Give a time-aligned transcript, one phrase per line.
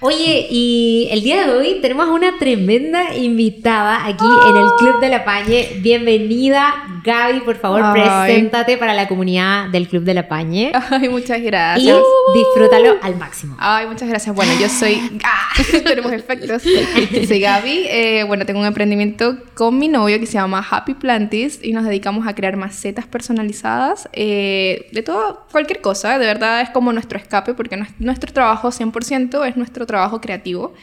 [0.00, 5.08] Oye, y el día de hoy tenemos una tremenda invitada aquí en el Club de
[5.08, 5.70] la Pañe.
[5.80, 10.72] Bienvenida, Gaby, por favor, preséntate para la comunidad del Club de la Pañe.
[10.90, 11.96] Ay, muchas gracias.
[11.96, 13.56] Y disfrútalo al máximo.
[13.58, 14.34] Ay, muchas gracias.
[14.36, 15.00] Bueno, yo soy...
[15.84, 16.62] tenemos efectos.
[16.62, 17.86] Soy Gaby.
[17.88, 21.84] Eh, bueno, tengo un emprendimiento con mi novio que se llama Happy Plantis y nos
[21.84, 26.18] dedicamos a crear macetas personalizadas eh, de todo, cualquier cosa.
[26.18, 30.74] De verdad es como nuestro escape porque nuestro trabajo 100% es nuestro trabajo creativo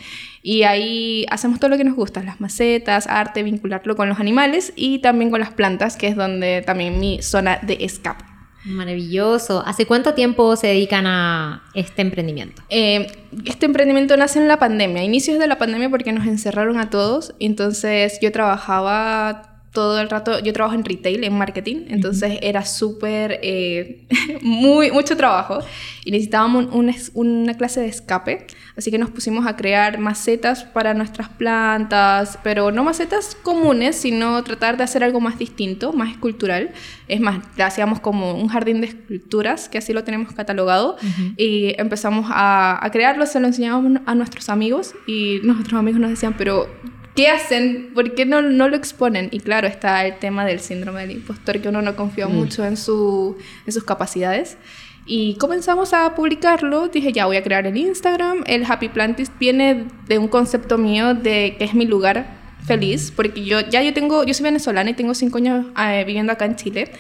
[0.48, 4.74] y ahí hacemos todo lo que nos gusta, las macetas, arte, vincularlo con los animales
[4.76, 8.24] y también con las plantas, que es donde también mi zona de escape.
[8.64, 9.64] Maravilloso.
[9.66, 12.62] ¿Hace cuánto tiempo se dedican a este emprendimiento?
[12.70, 13.08] Eh,
[13.46, 17.34] este emprendimiento nace en la pandemia, inicios de la pandemia porque nos encerraron a todos.
[17.40, 23.40] Entonces yo trabajaba todo el rato, yo trabajo en retail, en marketing, entonces era súper,
[23.44, 24.08] eh,
[24.42, 25.60] muy, mucho trabajo
[26.04, 26.68] y necesitábamos
[27.14, 32.72] una clase de escape, así que nos pusimos a crear macetas para nuestras plantas, pero
[32.72, 36.72] no macetas comunes, sino tratar de hacer algo más distinto, más escultural.
[37.08, 40.96] Es más, hacíamos como un jardín de esculturas, que así lo tenemos catalogado,
[41.38, 46.12] y empezamos a, a crearlo, se lo enseñábamos a nuestros amigos y nuestros amigos nos
[46.12, 46.68] decían, pero
[47.16, 47.92] ¿Qué hacen?
[47.94, 49.30] ¿Por qué no, no, lo exponen?
[49.32, 52.34] Y claro, está el tema del síndrome del impostor, que uno no confía mm.
[52.34, 54.58] mucho en, su, en sus capacidades.
[55.06, 56.90] Y comenzamos a publicarlo.
[56.90, 58.44] Dije, ya voy a crear el Instagram.
[58.48, 63.46] El Happy Plantist viene de un concepto mío de que es mi lugar feliz, porque
[63.46, 66.58] yo ya yo tengo, yo soy venezolana y tengo cinco años eh, viviendo acá en
[66.58, 66.92] Chile.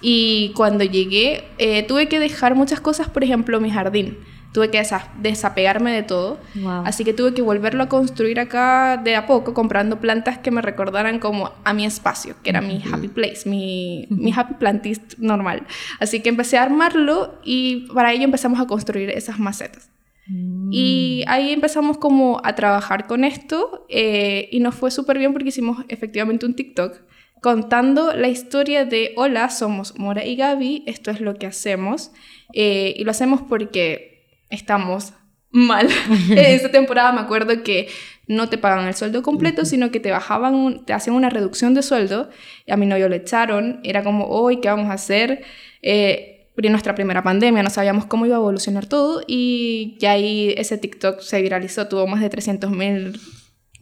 [0.00, 4.18] Y cuando llegué, eh, tuve que dejar muchas cosas, por ejemplo, mi jardín
[4.54, 4.80] tuve que
[5.20, 6.38] desapegarme de todo.
[6.84, 10.62] Así que tuve que volverlo a construir acá de a poco, comprando plantas que me
[10.62, 15.66] recordaran como a mi espacio, que era mi happy place, mi, mi happy plantist normal.
[15.98, 19.90] Así que empecé a armarlo y para ello empezamos a construir esas macetas.
[20.28, 20.70] Mm.
[20.70, 25.48] Y ahí empezamos como a trabajar con esto eh, y nos fue súper bien porque
[25.48, 27.00] hicimos efectivamente un TikTok
[27.40, 32.12] contando la historia de hola, somos Mora y Gaby, esto es lo que hacemos
[32.52, 34.13] eh, y lo hacemos porque
[34.54, 35.12] estamos
[35.50, 35.88] mal.
[36.30, 37.88] en esa temporada me acuerdo que
[38.26, 41.82] no te pagan el sueldo completo, sino que te bajaban, te hacían una reducción de
[41.82, 42.30] sueldo.
[42.66, 43.80] Y a mi novio le echaron.
[43.84, 45.44] Era como, hoy, ¿qué vamos a hacer?
[45.82, 49.22] Eh, nuestra primera pandemia no sabíamos cómo iba a evolucionar todo.
[49.26, 53.20] Y ya ahí ese TikTok se viralizó, tuvo más de 300 mil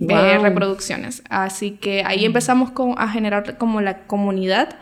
[0.01, 1.23] eh, reproducciones.
[1.29, 4.77] Así que ahí empezamos a generar como la comunidad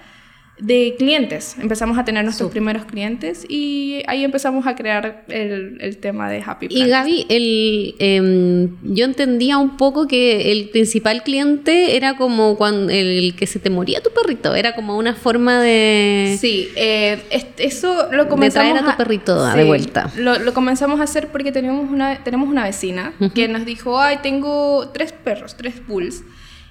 [0.61, 1.57] de clientes.
[1.61, 6.43] Empezamos a tener nuestros primeros clientes y ahí empezamos a crear el, el tema de
[6.45, 12.57] Happy Y Gaby, el, em, yo entendía un poco que el principal cliente era como
[12.57, 16.37] cuando el que se te moría tu perrito, era como una forma de...
[16.39, 17.19] Sí, eh,
[17.59, 20.11] eso lo comenzamos de traer a tu perrito de vuelta.
[20.17, 24.19] Lo, lo, comenzamos a hacer porque teníamos una, tenemos una vecina que nos dijo, ay,
[24.23, 26.23] tengo tres perros, tres bulls,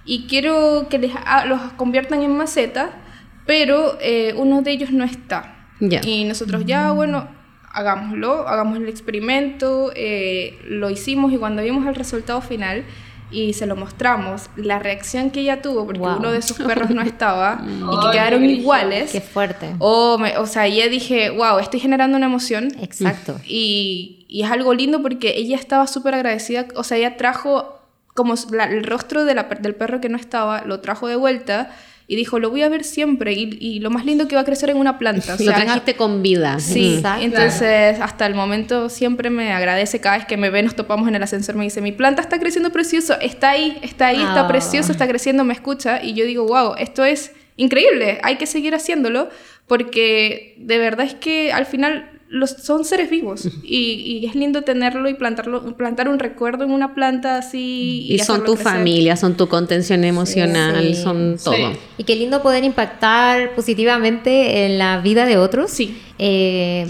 [0.06, 1.12] y quiero que les,
[1.48, 2.92] los conviertan en maceta
[3.50, 5.56] pero eh, uno de ellos no está.
[5.80, 7.28] Y nosotros ya, bueno,
[7.72, 12.84] hagámoslo, hagamos el experimento, eh, lo hicimos y cuando vimos el resultado final
[13.32, 17.02] y se lo mostramos, la reacción que ella tuvo, porque uno de sus perros no
[17.02, 19.12] estaba y que quedaron iguales.
[19.12, 19.74] Qué fuerte.
[19.80, 22.68] O, o sea, ya dije, wow, estoy generando una emoción.
[22.80, 23.42] Exacto.
[23.48, 27.80] Y, y es algo lindo porque ella estaba súper agradecida, o sea, ella trajo
[28.14, 31.72] como el rostro de la, del perro que no estaba, lo trajo de vuelta
[32.12, 34.72] y dijo, lo voy a ver siempre y, lo más lindo que va a crecer
[34.72, 35.36] en una planta.
[35.40, 36.59] O lo trajiste con vida.
[36.59, 41.08] Sí, entonces hasta el momento siempre me agradece cada vez que me ve, nos topamos
[41.08, 44.42] en el ascensor, me dice, mi planta está creciendo precioso, está ahí, está ahí, está
[44.42, 44.48] ah.
[44.48, 48.74] precioso, está creciendo, me escucha y yo digo, wow, esto es increíble, hay que seguir
[48.74, 49.30] haciéndolo
[49.68, 55.10] porque de verdad es que al final los, son seres vivos y, es lindo tenerlo
[55.10, 58.06] y plantarlo, plantar un recuerdo en una planta así.
[58.08, 61.74] Y, son tu familia, son tu contención emocional, son todo.
[61.98, 65.72] Y qué lindo poder impactar positivamente en la vida de otros.
[65.72, 65.98] Sí.
[66.20, 66.88] Eh,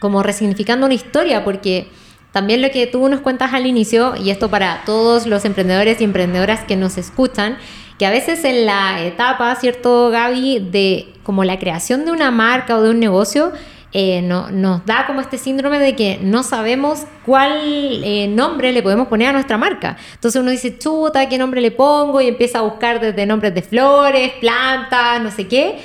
[0.00, 1.88] como resignificando una historia, porque
[2.32, 6.04] también lo que tú nos cuentas al inicio, y esto para todos los emprendedores y
[6.04, 7.58] emprendedoras que nos escuchan,
[7.98, 10.60] que a veces en la etapa, ¿cierto, Gaby?
[10.70, 13.52] De como la creación de una marca o de un negocio,
[13.92, 18.82] eh, no, nos da como este síndrome de que no sabemos cuál eh, nombre le
[18.82, 19.96] podemos poner a nuestra marca.
[20.14, 22.20] Entonces uno dice, chuta, ¿qué nombre le pongo?
[22.20, 25.78] Y empieza a buscar desde nombres de flores, plantas, no sé qué.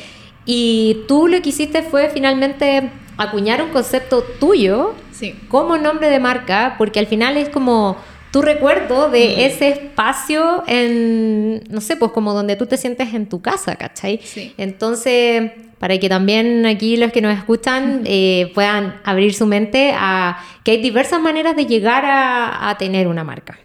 [0.46, 4.96] Y tú lo que hiciste fue finalmente acuñar un concepto tuyo
[5.48, 7.96] como nombre de marca, porque al final es como
[8.32, 13.30] tu recuerdo de ese espacio en, no sé, pues como donde tú te sientes en
[13.30, 14.20] tu casa, ¿cachai?
[14.24, 14.54] Sí.
[14.58, 15.52] Entonces,
[15.84, 20.72] para que también aquí los que nos escuchan eh, puedan abrir su mente a que
[20.72, 23.60] hay diversas maneras de llegar a, a tener una marca.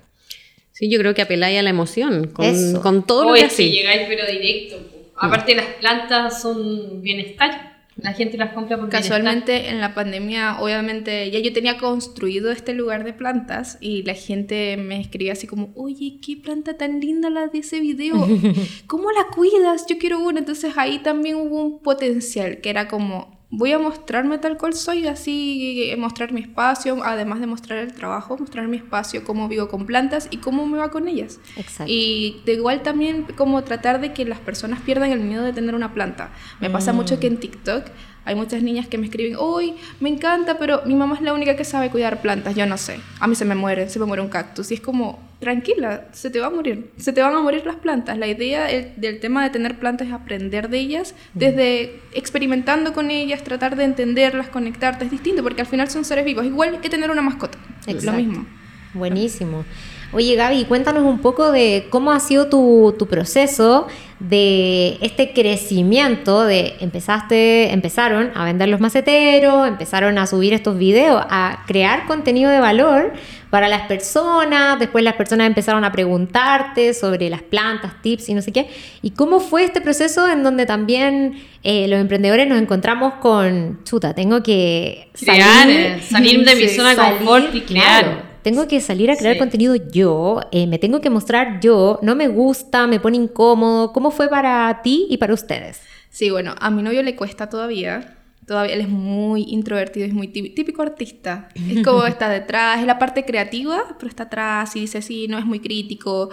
[0.72, 2.82] Sí, yo creo que apeláis a la emoción con, Eso.
[2.82, 3.70] con todo lo que es que así.
[3.70, 4.80] llegáis pero directo.
[5.16, 7.77] Aparte las plantas son bienestar.
[7.98, 9.18] La gente las compra por bienestar.
[9.18, 14.14] Casualmente en la pandemia, obviamente, ya yo tenía construido este lugar de plantas y la
[14.14, 18.14] gente me escribía así como, oye, qué planta tan linda la de ese video,
[18.86, 19.86] ¿cómo la cuidas?
[19.88, 20.38] Yo quiero una.
[20.38, 25.06] Entonces ahí también hubo un potencial que era como, voy a mostrarme tal cual soy,
[25.06, 29.68] así eh, mostrar mi espacio, además de mostrar el trabajo, mostrar mi espacio, cómo vivo
[29.68, 31.40] con plantas y cómo me va con ellas.
[31.56, 31.90] Exacto.
[31.92, 35.74] Y de igual también como tratar de que las personas pierdan el miedo de tener
[35.74, 36.30] una planta.
[36.60, 37.86] Me pasa mucho que en TikTok
[38.28, 41.56] hay muchas niñas que me escriben, uy, me encanta, pero mi mamá es la única
[41.56, 43.00] que sabe cuidar plantas, yo no sé.
[43.20, 44.70] A mí se me muere, se me muere un cactus.
[44.70, 47.76] Y es como, tranquila, se te va a morir, se te van a morir las
[47.76, 48.18] plantas.
[48.18, 53.10] La idea el- del tema de tener plantas es aprender de ellas, desde experimentando con
[53.10, 56.90] ellas, tratar de entenderlas, conectarte, es distinto, porque al final son seres vivos, igual que
[56.90, 58.18] tener una mascota, lo Exacto.
[58.20, 58.46] mismo.
[58.94, 59.64] Buenísimo.
[60.10, 63.86] Oye Gaby, cuéntanos un poco de cómo ha sido tu, tu proceso
[64.20, 71.22] de este crecimiento de empezaste, empezaron a vender los maceteros, empezaron a subir estos videos,
[71.28, 73.12] a crear contenido de valor
[73.50, 78.40] para las personas, después las personas empezaron a preguntarte sobre las plantas, tips y no
[78.40, 78.70] sé qué.
[79.02, 84.14] ¿Y cómo fue este proceso en donde también eh, los emprendedores nos encontramos con, chuta,
[84.14, 88.04] tengo que Crear, eh, salir de mi Sí, zona de salir, confort y crear.
[88.04, 88.27] claro.
[88.42, 89.38] Tengo que salir a crear Sí.
[89.38, 93.92] contenido yo, eh, me tengo que mostrar yo, no me gusta, me pone incómodo.
[93.92, 95.80] ¿Cómo fue para ti y para ustedes?
[96.10, 98.14] Sí, bueno, a mi novio le cuesta todavía.
[98.46, 101.48] Todavía él es muy introvertido, es muy tí- típico artista.
[101.68, 105.38] Es como está detrás, es la parte creativa, pero está atrás y dice sí, no
[105.38, 106.30] es muy crítico.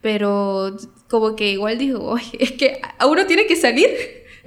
[0.00, 0.76] Pero
[1.08, 3.88] como que igual digo, "Oye, es que a uno tiene que salir.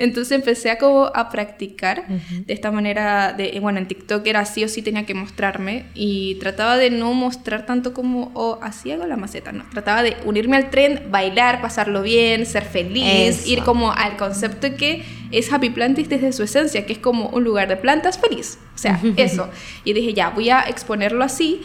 [0.02, 4.64] Entonces empecé a como a practicar de esta manera, de, bueno, en TikTok era sí
[4.64, 9.06] o sí tenía que mostrarme y trataba de no mostrar tanto como, oh, así hago
[9.06, 13.50] la maceta, no, trataba de unirme al tren, bailar, pasarlo bien, ser feliz, Eso.
[13.50, 17.44] ir como al concepto que es Happy Plantis desde su esencia, que es como un
[17.44, 19.50] lugar de plantas feliz, o sea, eso.
[19.84, 21.62] Y dije, ya, voy a exponerlo así,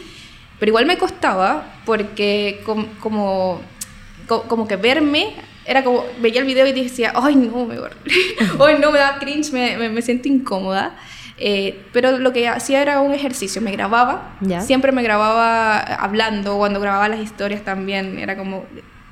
[0.59, 3.61] pero igual me costaba porque com- como,
[4.27, 5.33] co- como que verme
[5.67, 7.75] era como, veía el video y decía, ay no, me
[8.59, 10.95] ay no, me da cringe, me, me, me siento incómoda.
[11.39, 14.61] Eh, pero lo que hacía era un ejercicio, me grababa, Ya.
[14.61, 18.65] siempre me grababa hablando, cuando grababa las historias también, era como,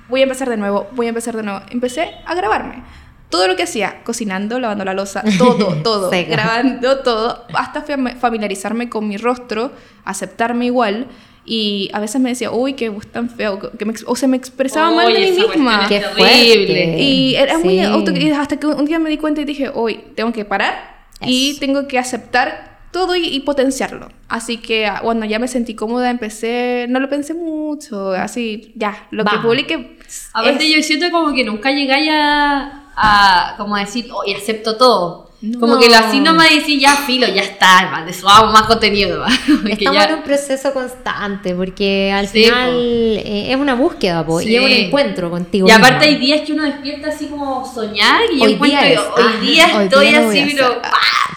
[0.10, 1.62] voy a empezar de nuevo, voy a empezar de nuevo.
[1.70, 2.84] Empecé a grabarme.
[3.30, 8.88] Todo lo que hacía, cocinando, lavando la losa, todo, todo, grabando todo, hasta fam- familiarizarme
[8.90, 9.72] con mi rostro,
[10.06, 11.08] aceptarme igual.
[11.46, 14.36] Y a veces me decía, uy, qué voz tan feo, que me o se me
[14.36, 15.86] expresaba mal de mí misma.
[15.88, 16.96] Qué fuerte.
[17.00, 17.80] Y era muy Sí.
[17.82, 21.58] autocrítica hasta que un día me di cuenta y dije, hoy tengo que parar y
[21.60, 24.10] tengo que aceptar todo y, y potenciarlo.
[24.30, 29.08] Así que ah, cuando ya me sentí cómoda, empecé, no lo pensé mucho, así, ya,
[29.12, 29.42] lo Vamos.
[29.42, 29.98] que publique.
[30.34, 34.78] Aparte es- yo siento como que nunca llegáis a, a como a decir, oye, acepto
[34.78, 35.30] todo.
[35.46, 35.60] No.
[35.60, 39.20] Como que lo así nomás decir, ya filo, ya está, vale, subamos más contenido.
[39.22, 39.28] ¿va?
[39.66, 42.78] Que Estamos ya- en un proceso constante porque al Sí, final po.
[42.80, 45.68] eh, es una búsqueda po, y es un encuentro contigo.
[45.68, 49.00] Y aparte hay días que uno despierta así como soñar y Hoy encuentro día es,
[49.00, 50.82] hoy ah, día hoy estoy día.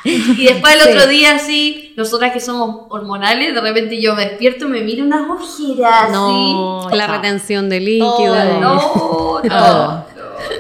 [0.05, 0.89] Y después el Sí.
[0.89, 5.29] otro día así, nosotras que somos hormonales, de repente yo me despierto, me miro unas
[5.29, 6.97] ojeras No, así.
[6.97, 8.07] La retención de líquido.
[8.17, 8.61] Todo.
[8.61, 10.07] No, no, Todo.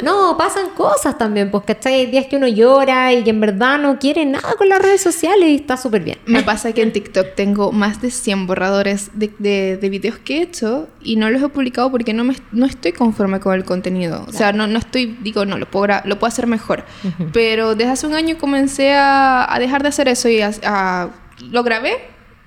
[0.02, 0.37] No.
[0.37, 1.95] Pasan cosas también, pues, ¿cachai?
[1.95, 5.00] Hay días que uno llora y que en verdad no quiere nada con las redes
[5.02, 6.19] sociales y está súper bien.
[6.26, 10.38] Me pasa que en TikTok tengo más de 100 borradores de, de, de videos que
[10.38, 13.64] he hecho y no los he publicado porque no, me, no estoy conforme con el
[13.64, 14.25] contenido.
[14.28, 16.85] O sea, no, no estoy, digo, no, lo puedo, lo puedo hacer mejor.
[17.33, 21.09] Pero desde hace un año comencé a, a dejar de hacer eso y a, a-
[21.50, 21.93] lo grabé,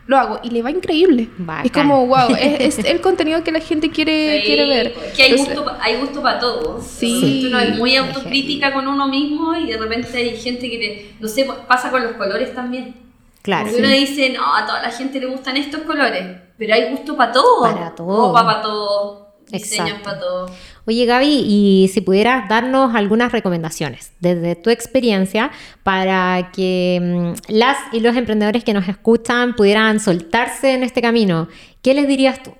[0.07, 1.29] lo hago y le va increíble.
[1.37, 1.65] Bacán.
[1.65, 4.93] Es como, wow, es, es el contenido que la gente quiere, Sí, quiere ver.
[5.15, 6.81] Que hay Entonces, gusto, hay gusto para todo.
[6.81, 7.45] Sí.
[7.47, 11.27] Uno es muy autocrítica con uno mismo y de repente hay gente que, te- no
[11.27, 12.95] sé, pasa con los colores también.
[13.41, 13.69] Claro.
[13.69, 16.23] Porque uno dice, no, a toda la gente le gustan estos colores,
[16.57, 17.61] pero hay gusto para todo.
[17.61, 18.27] Para todo.
[18.27, 20.51] Ropa para todo, diseños para todo.
[20.87, 25.51] Oye Gaby, y si pudieras darnos algunas recomendaciones desde tu experiencia
[25.83, 31.47] para que mm, las y los emprendedores que nos escuchan pudieran soltarse en este camino,
[31.83, 32.53] ¿qué les dirías tú?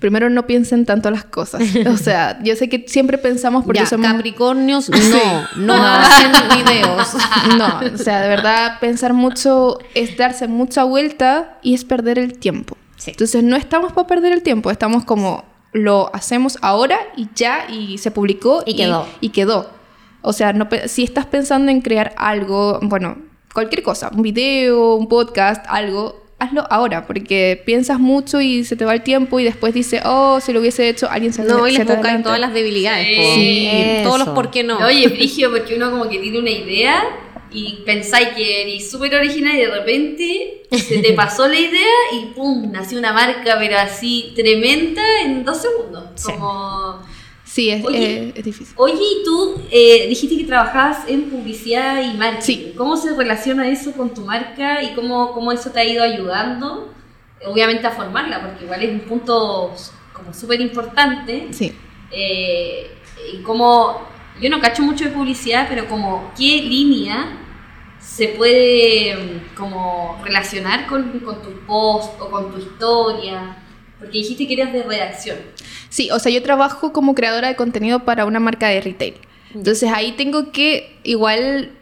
[0.00, 1.62] Primero no piensen tanto las cosas.
[1.86, 4.06] O sea, yo sé que siempre pensamos porque Ya, somos...
[4.10, 4.90] Capricornios,
[5.56, 6.32] no, no hacen
[6.64, 7.08] videos.
[7.56, 12.38] No, o sea, de verdad pensar mucho es darse mucha vuelta y es perder el
[12.38, 12.76] tiempo.
[12.96, 13.12] Sí.
[13.12, 17.98] Entonces no estamos para perder el tiempo, estamos como lo hacemos ahora y ya y
[17.98, 19.06] se publicó Y quedó.
[19.20, 19.70] Y, quedó.
[20.22, 23.16] O sea, no, si estás pensando en crear algo, bueno,
[23.54, 28.84] cualquier cosa, un video, un podcast, algo, hazlo ahora, porque piensas mucho y se te
[28.84, 31.72] va el tiempo y después dices, oh, si lo hubiese hecho, alguien se No, y
[31.72, 33.06] se les buscan todas las debilidades.
[33.06, 33.16] Sí.
[33.16, 33.34] po.
[33.34, 33.70] Sí,
[34.02, 34.78] Todos los por qué no.
[34.78, 37.02] Oye, frigio, porque uno como que tiene una idea
[37.52, 42.26] y pensáis que eres súper original y de repente se te pasó la idea y
[42.34, 46.04] pum, nació una marca, pero así tremenda en dos segundos.
[46.14, 46.32] Sí.
[46.32, 47.00] Como,
[47.44, 48.28] Sí, es, Oye.
[48.28, 48.74] es- es difícil.
[48.78, 52.44] oye, y tú eh, dijiste que trabajabas en publicidad y marketing.
[52.44, 52.72] Sí.
[52.76, 56.94] ¿Cómo se relaciona eso con tu marca y cómo, cómo eso te ha ido ayudando?
[57.44, 59.74] Obviamente a formarla, porque igual es un punto
[60.12, 61.48] como súper importante.
[61.50, 61.72] Sí.
[62.12, 62.88] Eh,
[63.34, 64.00] y como
[64.40, 67.38] yo no cacho mucho de publicidad, pero como qué línea
[68.00, 73.56] se puede mm, como relacionar con, con tu post o con tu historia,
[73.98, 75.36] porque dijiste que eras de redacción.
[75.88, 79.14] Sí, o sea, yo trabajo como creadora de contenido para una marca de retail.
[79.54, 81.72] Entonces ahí tengo que, igual,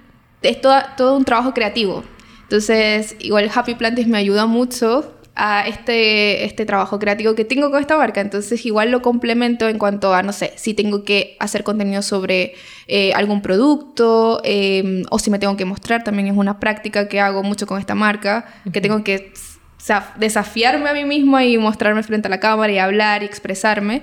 [0.43, 2.03] es todo, todo un trabajo creativo.
[2.43, 7.81] Entonces, igual Happy Plantis me ayuda mucho a este, este trabajo creativo que tengo con
[7.81, 8.21] esta marca.
[8.21, 12.55] Entonces, igual lo complemento en cuanto a, no sé, si tengo que hacer contenido sobre
[12.89, 17.21] eh, algún producto eh, o si me tengo que mostrar, también es una práctica que
[17.21, 21.57] hago mucho con esta marca, que tengo que o sea, desafiarme a mí misma y
[21.57, 24.03] mostrarme frente a la cámara y hablar y expresarme.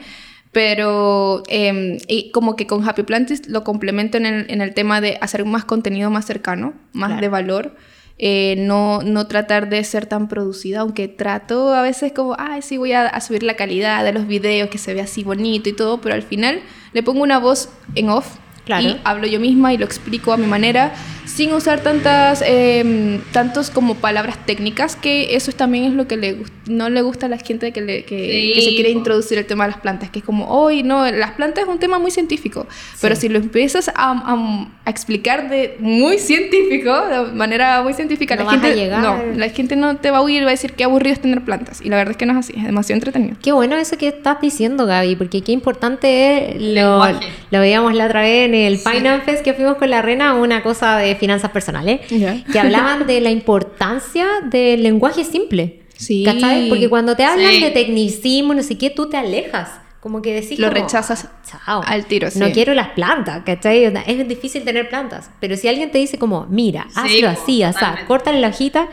[0.54, 5.02] Pero eh, y como que con Happy Plantis lo complemento en el, en el tema
[5.02, 7.22] de hacer más contenido más cercano, más Claro.
[7.22, 7.76] de valor.
[8.18, 12.78] Eh, no, no tratar de ser tan producida, aunque trato a veces como, ay, sí,
[12.78, 15.74] voy a, a subir la calidad de los videos, que se ve así bonito y
[15.74, 16.62] todo, pero al final
[16.94, 18.88] le pongo una voz en off Claro.
[18.88, 20.94] y hablo yo misma y lo explico a mi manera,
[21.26, 26.18] sin usar tantas, eh, tantos como palabras técnicas, que eso es- también es lo que
[26.18, 28.98] le, no le gusta a la gente que, le- que, Sí, que se quiere po.
[29.00, 31.80] introducir el tema de las plantas, que es como, hoy no, las plantas es un
[31.80, 32.68] tema muy científico,
[33.02, 38.36] pero si lo empiezas a, a- a explicar de muy científico, de manera muy científica,
[38.36, 39.02] No la vas a gente, llegar.
[39.02, 41.22] no, la gente no te va a oír y va a decir qué aburrido es
[41.22, 43.36] tener plantas, y la verdad es que no es así, es demasiado entretenido.
[43.42, 47.28] Qué bueno eso que estás diciendo, Gaby, porque qué importante es, lo, Lenguaje.
[47.52, 50.62] lo veíamos la otra vez en el Finance Fest que fuimos con la Rena, una
[50.62, 52.44] cosa de finanzas personales, Ya.
[52.52, 55.82] que hablaban de la importancia del lenguaje simple.
[55.98, 56.24] Sí.
[56.26, 56.70] ¿Cachai?
[56.70, 57.62] Porque cuando te hablan Sí.
[57.62, 59.70] de tecnicismo, no sé qué, tú te alejas.
[60.02, 62.52] Como que decís Lo como, rechazas "Chao, al tiro, No sí.
[62.52, 63.86] quiero las plantas, ¿cachai?
[63.86, 65.32] Es difícil tener plantas.
[65.40, 68.88] Pero si alguien te dice como, mira, Sí, hazlo po, así, así, córtale la hojita,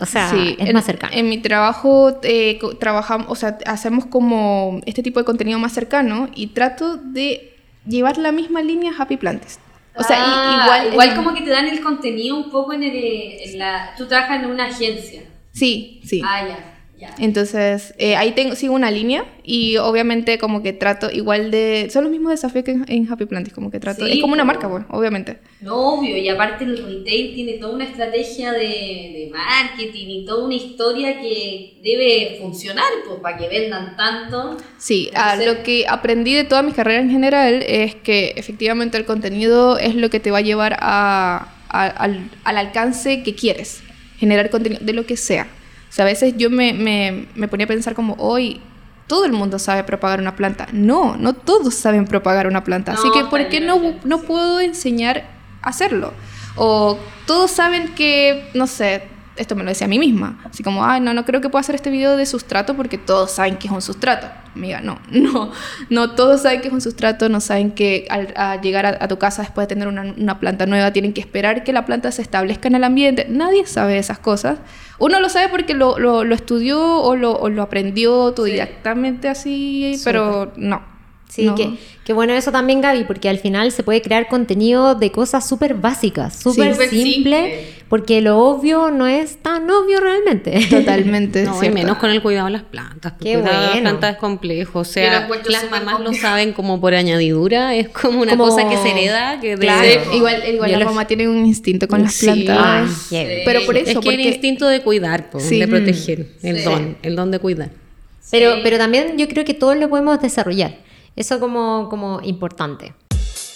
[0.00, 1.12] o sea, Sí, es en, más cercano.
[1.14, 6.28] En mi trabajo eh, trabajamos, o sea, hacemos como este tipo de contenido más cercano
[6.34, 7.54] y trato de
[7.86, 9.60] llevar la misma línea a Happy Plantes.
[9.94, 12.82] O sea, Ah, igual, igual en- como que te dan el contenido un poco en,
[12.82, 13.94] el, en la...
[13.96, 15.22] Tú trabajas en una agencia.
[15.52, 16.22] Sí, sí.
[16.24, 16.81] Ah, ya.
[17.18, 21.88] Entonces, eh, ahí tengo, sigo una línea y obviamente como que trato igual de...
[21.92, 24.04] Son los mismos desafíos que en, en Happy Plantes, como que trato...
[24.06, 25.38] Sí, es como una marca, bueno, obviamente.
[25.60, 30.44] No, obvio, y aparte el retail tiene toda una estrategia de, de marketing y toda
[30.44, 34.56] una historia que debe funcionar, pues, para que vendan tanto.
[34.78, 39.04] Sí, ah, lo que aprendí de toda mi carrera en general es que efectivamente el
[39.04, 43.82] contenido es lo que te va a llevar a- a- al, al alcance que quieres,
[44.18, 45.48] generar contenido de lo que sea.
[45.92, 48.62] O sea, a veces yo me, me, me ponía a pensar como, hoy
[49.08, 50.66] todo el mundo sabe propagar una planta.
[50.72, 52.92] No, no todos saben propagar una planta.
[52.92, 55.24] Así No, que, ¿por qué no, no puedo enseñar
[55.60, 56.14] a hacerlo?
[56.56, 56.96] O
[57.26, 59.02] todos saben que, no sé,
[59.36, 60.40] esto me lo decía a mí misma.
[60.44, 63.30] Así como, ay, no, no creo que pueda hacer este video de sustrato porque todos
[63.30, 64.28] saben que es un sustrato.
[64.54, 65.52] Amiga, no, no,
[65.90, 69.08] no todos saben que es un sustrato, no saben que al, al llegar a, a
[69.08, 72.10] tu casa después de tener una, una planta nueva tienen que esperar que la planta
[72.12, 73.26] se establezca en el ambiente.
[73.28, 74.58] Nadie sabe esas cosas.
[75.02, 80.00] Uno lo sabe porque lo, lo, lo estudió o lo, o lo aprendió autodidactamente así,
[80.04, 80.91] pero no.
[81.34, 81.54] Sí, no.
[81.54, 81.70] que,
[82.04, 85.72] que bueno eso también, Gaby, porque al final se puede crear contenido de cosas súper
[85.72, 87.66] básicas, súper Súper simple, simple.
[87.88, 90.60] porque lo obvio no es tan obvio realmente.
[90.68, 91.44] Totalmente.
[91.46, 93.12] No, y menos con el cuidado de las plantas.
[93.12, 93.88] porque Qué cuidado de las bueno.
[93.90, 94.78] plantas es complejo.
[94.80, 97.74] O sea, las mamás lo saben como por añadidura.
[97.74, 99.40] Es como una Como- cosa que se hereda.
[99.40, 99.88] Que de- Claro.
[100.10, 100.16] Sí.
[100.18, 102.26] Igual, igual Yo la los- mamá tiene un instinto con las Sí.
[102.26, 102.58] plantas.
[102.60, 103.42] Ay, Sí.
[103.46, 105.58] Pero por Es eso, que el instinto de cuidar, po, Sí.
[105.58, 106.26] de proteger.
[106.42, 106.64] El Sí.
[106.64, 107.70] don, el don de cuidar.
[108.30, 108.60] Pero, Sí.
[108.62, 110.74] pero también yo creo que todos lo podemos desarrollar.
[111.14, 112.94] Eso como, como importante.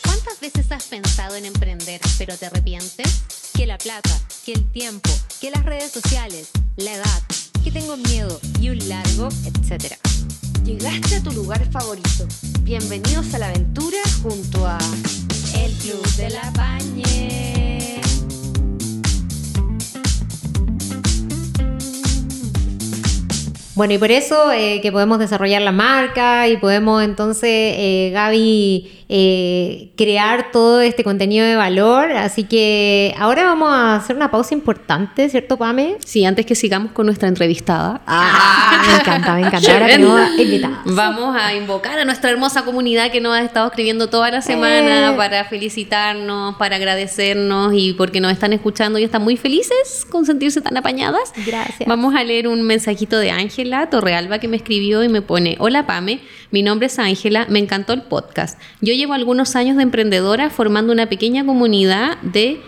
[0.04, 3.22] ¿Cuántas veces has pensado en emprender pero te arrepientes?
[3.54, 4.10] Que la plata,
[4.44, 5.08] que el tiempo,
[5.40, 7.22] que las redes sociales, la edad,
[7.64, 9.96] que tengo miedo y un largo, etcétera.
[10.64, 12.26] Llegaste a tu lugar favorito.
[12.60, 14.78] Bienvenidos a la aventura junto a
[15.54, 17.55] El Club de la Bañe.
[23.76, 28.95] Bueno, y por eso eh, que podemos desarrollar la marca y podemos entonces, eh, Gaby,
[29.08, 32.10] eh, crear todo este contenido de valor.
[32.12, 35.96] Así que ahora vamos a hacer una pausa importante, ¿cierto, Pame?
[36.04, 38.00] Sí, antes que sigamos con nuestra entrevistada.
[38.68, 39.72] Ah, me encanta, me encanta.
[39.72, 40.78] Ahora tenemos invitadas.
[40.84, 45.12] Vamos a invocar a nuestra hermosa comunidad que nos ha estado escribiendo toda la semana
[45.12, 45.16] Eh.
[45.16, 50.60] para felicitarnos, para agradecernos y porque nos están escuchando y están muy felices con sentirse
[50.60, 51.32] tan apañadas.
[51.46, 51.88] Gracias.
[51.88, 55.86] Vamos a leer un mensajito de Ángela Torrealba que me escribió y me pone, hola
[55.86, 58.58] Pame, mi nombre es Ángela, me encantó el podcast.
[58.80, 62.60] Yo llevo algunos años de emprendedora formando una pequeña comunidad de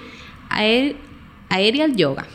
[0.50, 0.96] aer-
[1.48, 2.26] aerial yoga.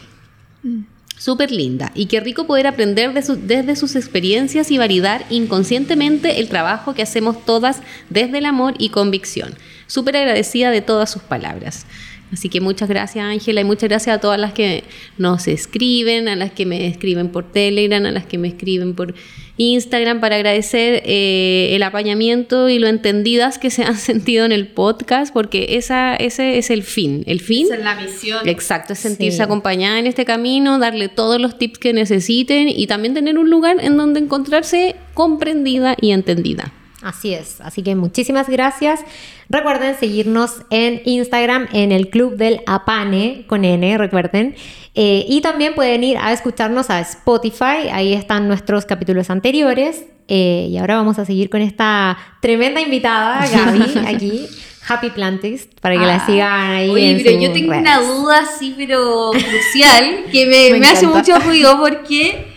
[1.18, 1.92] Súper linda.
[1.96, 6.94] Y qué rico poder aprender de su- desde sus experiencias y validar inconscientemente el trabajo
[6.94, 9.54] que hacemos todas desde el amor y convicción.
[9.88, 11.86] Súper agradecida de todas sus palabras.
[12.34, 14.84] Así que muchas gracias Ángela y muchas gracias a todas las que
[15.20, 19.14] nos escriben, a las que me escriben por Telegram, a las que me escriben por
[19.58, 24.68] Instagram para agradecer eh, el apañamiento y lo entendidas que se han sentido en el
[24.68, 27.24] podcast porque esa, ese es el fin.
[27.28, 28.50] El fin Esa es la misión.
[28.50, 29.44] Exacto, es sentirse Sí.
[29.44, 33.78] acompañada en este camino, darle todos los tips que necesiten y también tener un lugar
[33.80, 36.74] en donde encontrarse comprendida y entendida.
[37.04, 39.02] Así es, así que muchísimas gracias.
[39.50, 44.56] Recuerden seguirnos en Instagram en el Club del Apane con N, recuerden.
[44.96, 50.06] Eh, y también pueden ir a escucharnos a Spotify, ahí están nuestros capítulos anteriores.
[50.30, 54.48] Eh, y ahora vamos a seguir con esta tremenda invitada, Gaby, aquí,
[54.88, 56.26] Happy Plantist, para que la Ah.
[56.26, 56.90] sigan ahí.
[56.90, 57.82] Oye, en pero yo tengo redes.
[57.82, 62.53] una duda así, pero crucial, que me, Me me hace mucho ruido porque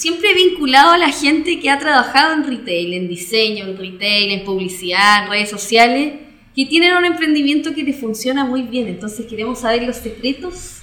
[0.00, 4.30] siempre he vinculado a la gente que ha trabajado en retail, en diseño, en retail,
[4.30, 6.14] en publicidad, en redes sociales,
[6.56, 8.88] que tienen un emprendimiento que les funciona muy bien.
[8.88, 10.80] Entonces queremos saber los secretos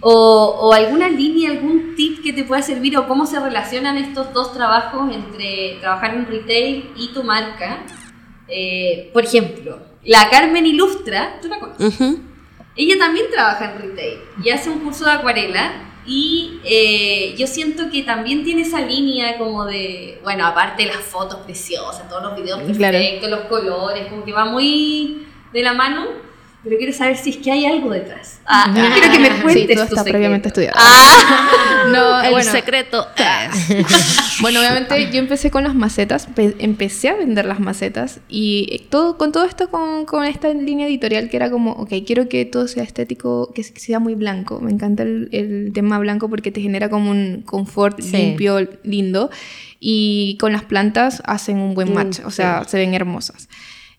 [0.00, 0.12] o,
[0.60, 4.52] o alguna línea, algún tip que te pueda servir o cómo se relacionan estos dos
[4.52, 7.86] trabajos entre trabajar en retail y tu marca.
[8.48, 12.18] Eh, por ejemplo, la Carmen Ilustra, ¿tú la conoces?
[12.76, 17.90] Ella también trabaja en retail y hace un curso de acuarela y eh, yo siento
[17.90, 22.36] que también tiene esa línea como de, bueno, aparte de las fotos preciosas, todos los
[22.36, 22.96] videos Claro.
[22.98, 26.06] perfectos, los colores, como que va muy de la mano,
[26.64, 28.40] pero quiero saber si es que hay algo detrás.
[28.44, 30.04] Ah, yo quiero que me Sí, cuentes todo tu está secreto.
[30.10, 30.74] previamente estudiado.
[30.78, 33.86] Ah, No, El bueno, secreto es...
[34.40, 39.16] Bueno, obviamente yo empecé con las macetas, pe- empecé a vender las macetas y todo
[39.16, 42.68] con todo esto con, con esta línea editorial que era como, ok, quiero que todo
[42.68, 44.60] sea estético, que sea muy blanco.
[44.60, 48.16] Me encanta el, el tema blanco porque te genera como un confort Sí.
[48.16, 49.30] limpio, lindo
[49.80, 53.48] y con las plantas hacen un buen Mm, match, o sea, se ven hermosas.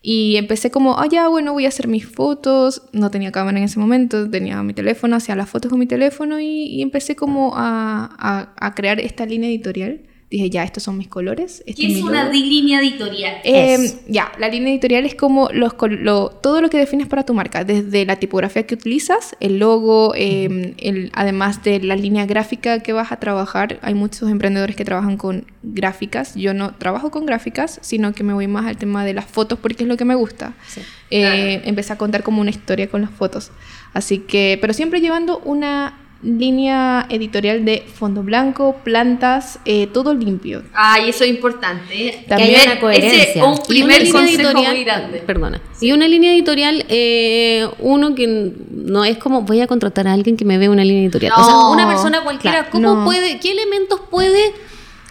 [0.01, 2.83] Y empecé como, ah, ya, bueno, voy a hacer mis fotos.
[2.93, 6.39] No tenía cámara en ese momento, tenía mi teléfono, hacía las fotos con mi teléfono
[6.39, 10.01] y, empecé como a- a crear esta línea editorial.
[10.29, 11.63] Dije, ya, estos son mis colores.
[11.65, 12.33] Este ¿Qué es una logo.
[12.33, 13.35] línea editorial?
[13.45, 13.77] Eh,
[14.09, 17.63] ya, la línea editorial es como los, lo- todo lo que defines para tu marca,
[17.63, 22.91] desde la tipografía que utilizas, el logo, eh, el- además de la línea gráfica que
[22.91, 23.79] vas a trabajar.
[23.81, 26.35] Hay muchos emprendedores que trabajan con gráficas.
[26.35, 29.57] Yo no trabajo con gráficas, sino que me voy más al tema de las fotos
[29.59, 30.55] porque es lo que me gusta.
[30.67, 30.81] Sí.
[31.09, 33.51] Eh, Empecé a contar como una historia con las fotos.
[33.93, 40.63] Así que, pero siempre llevando una línea editorial de fondo blanco, plantas, eh, todo limpio.
[40.73, 42.25] Ay, eso es importante.
[42.27, 43.45] También Primer- una coherencia.
[43.45, 45.17] Un Y una primer línea consejo editorial, muy grande.
[45.19, 50.13] perdona, y una línea editorial, eh, uno que no es como voy a contratar a
[50.13, 51.33] alguien que me vea una línea editorial.
[51.37, 53.05] o sea, No, una persona cualquiera, claro, ¿cómo no.
[53.05, 54.53] puede, qué elementos puede,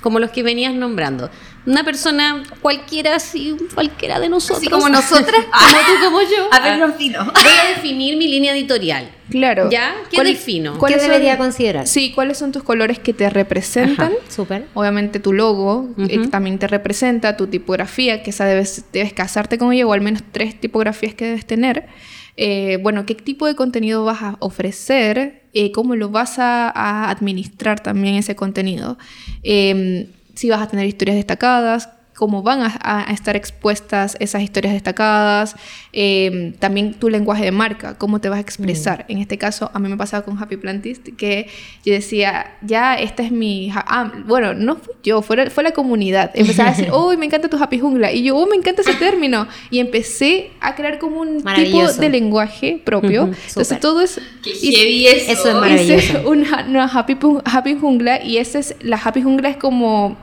[0.03, 1.31] como los que venías nombrando?
[1.67, 4.59] Una persona cualquiera, así, cualquiera de nosotros.
[4.59, 5.41] Así como nosotras.
[5.53, 6.49] como tú, como yo.
[6.53, 6.97] A ver, Ah.
[6.97, 9.11] Voy a definir mi línea editorial.
[9.37, 9.69] Claro.
[9.71, 9.95] ¿Ya?
[10.11, 10.73] ¿Qué ¿Cuál- defino?
[10.75, 11.87] ¿Qué ¿Cuáles son- debería considerar?
[11.87, 14.13] Sí, ¿cuáles son tus colores que te representan?
[14.29, 14.65] Súper.
[14.75, 16.31] Obviamente tu logo eh, Ujú.
[16.31, 20.23] también te representa, tu tipografía, que esa debes, debes casarte con ella, o al menos
[20.33, 21.87] tres tipografías que debes tener.
[22.39, 27.11] Eh, bueno, qué tipo de contenido vas a ofrecer, Eh, cómo lo vas a, a
[27.11, 28.99] administrar también ese contenido.
[29.43, 34.73] Eh, si vas a tener historias destacadas, cómo van a, a estar expuestas esas historias
[34.75, 35.55] destacadas,
[35.99, 39.05] Eh, también tu lenguaje de marca, cómo te vas a expresar.
[39.09, 41.49] En este caso, a mí me pasaba con Happy Plantist, que
[41.87, 43.71] yo decía, ya, esta es mi...
[43.75, 46.33] Ah, bueno, no fui yo, fue, la- fue la comunidad.
[46.35, 48.13] Empezaba a decir, oh, me encanta tu Happy Jungla.
[48.13, 49.47] Y yo, oh, me encanta ese término.
[49.71, 53.31] Y empecé a crear como un tipo de lenguaje propio.
[53.49, 54.21] Entonces, todo es...
[54.43, 55.33] Qué y- eso.
[55.33, 55.97] Eso es maravilloso.
[56.19, 58.75] Hice una, una happy, happy Jungla y esa es...
[58.81, 60.17] La Happy Jungla es como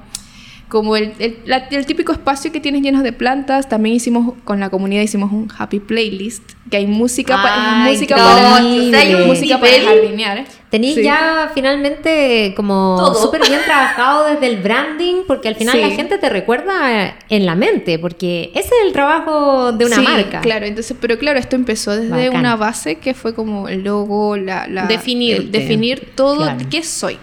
[0.74, 3.70] como el, el, la- el típico espacio que tienes lleno de plantas.
[3.70, 8.16] También hicimos, con la comunidad hicimos un happy playlist, que hay música, pa- Ay, música
[8.16, 10.46] para, hay música para jardinear.
[10.72, 11.04] Tenéis Sí.
[11.04, 15.82] ya finalmente como súper bien trabajado desde el branding, porque al final Sí.
[15.82, 20.02] la gente te recuerda en la mente, porque ese es el trabajo de una Sí,
[20.02, 20.42] marca.
[20.42, 22.40] Claro, entonces, pero claro, esto empezó desde Bacán.
[22.40, 25.44] una base que fue como el logo, la, la Definirte.
[25.44, 26.58] el definir todo Claro.
[26.72, 27.20] qué soy.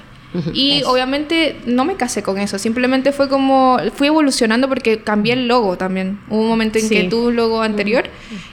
[0.54, 0.92] Y Eso.
[0.92, 5.76] obviamente no me casé con eso, simplemente fue como, fui evolucionando porque cambié el logo
[5.76, 6.20] también.
[6.28, 6.94] Hubo un momento en Sí.
[6.94, 8.04] que tuve un logo anterior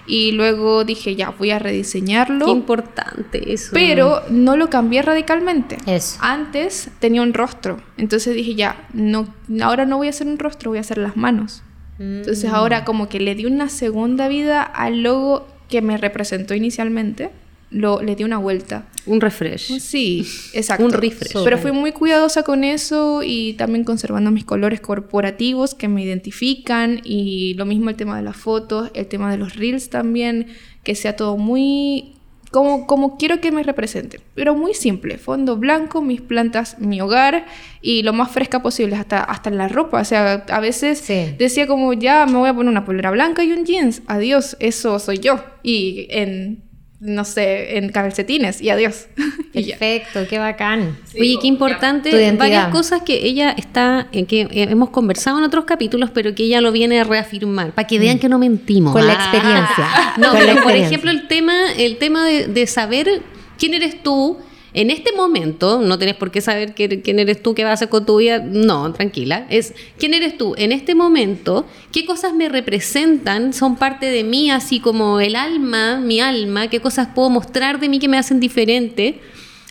[0.07, 3.71] y luego dije, ya, voy a Qué rediseñarlo, importante eso.
[3.73, 5.77] pero no lo cambié radicalmente.
[5.85, 6.17] Eso.
[6.21, 10.71] Antes tenía un rostro, entonces dije, ya, no, ahora no voy a hacer un rostro,
[10.71, 11.63] voy a hacer las manos.
[11.99, 17.31] Entonces ahora como que le di una segunda vida al logo que me representó inicialmente,
[17.69, 18.87] lo, le di una vuelta.
[19.05, 19.79] Un refresh.
[19.79, 20.85] Sí, exacto.
[20.85, 21.43] Un refresh.
[21.43, 27.01] Pero fui muy cuidadosa con eso y también conservando mis colores corporativos que me identifican
[27.03, 30.47] y lo mismo el tema de las fotos, el tema de los reels también,
[30.83, 32.13] que sea todo muy
[32.51, 37.45] como, como quiero que me represente, pero muy simple, fondo blanco, mis plantas, mi hogar
[37.81, 41.35] y lo más fresca posible, hasta, hasta en la ropa, o sea, a veces Sí.
[41.37, 44.97] decía como ya me voy a poner una polera blanca y un jeans, adiós, eso
[44.99, 46.63] soy yo, y en,
[46.99, 49.07] no sé, en calcetines y adiós.
[49.53, 50.97] Perfecto, qué bacán.
[51.19, 56.09] Oye, qué importante, varias cosas que ella está, en que hemos conversado en otros capítulos,
[56.11, 58.93] pero que ella lo viene a reafirmar, para que vean que no mentimos.
[58.93, 59.15] Con la Ah.
[59.15, 59.87] experiencia.
[60.17, 63.21] No, Con la pero por ejemplo el tema, el tema de, de saber
[63.59, 64.37] quién eres tú
[64.73, 67.73] en este momento, no tenés por qué saber qué- quién eres tú, qué vas a
[67.75, 72.33] hacer con tu vida, no, tranquila, es quién eres tú en este momento, qué cosas
[72.33, 77.29] me representan, son parte de mí, así como el alma, mi alma, qué cosas puedo
[77.29, 79.19] mostrar de mí que me hacen diferente.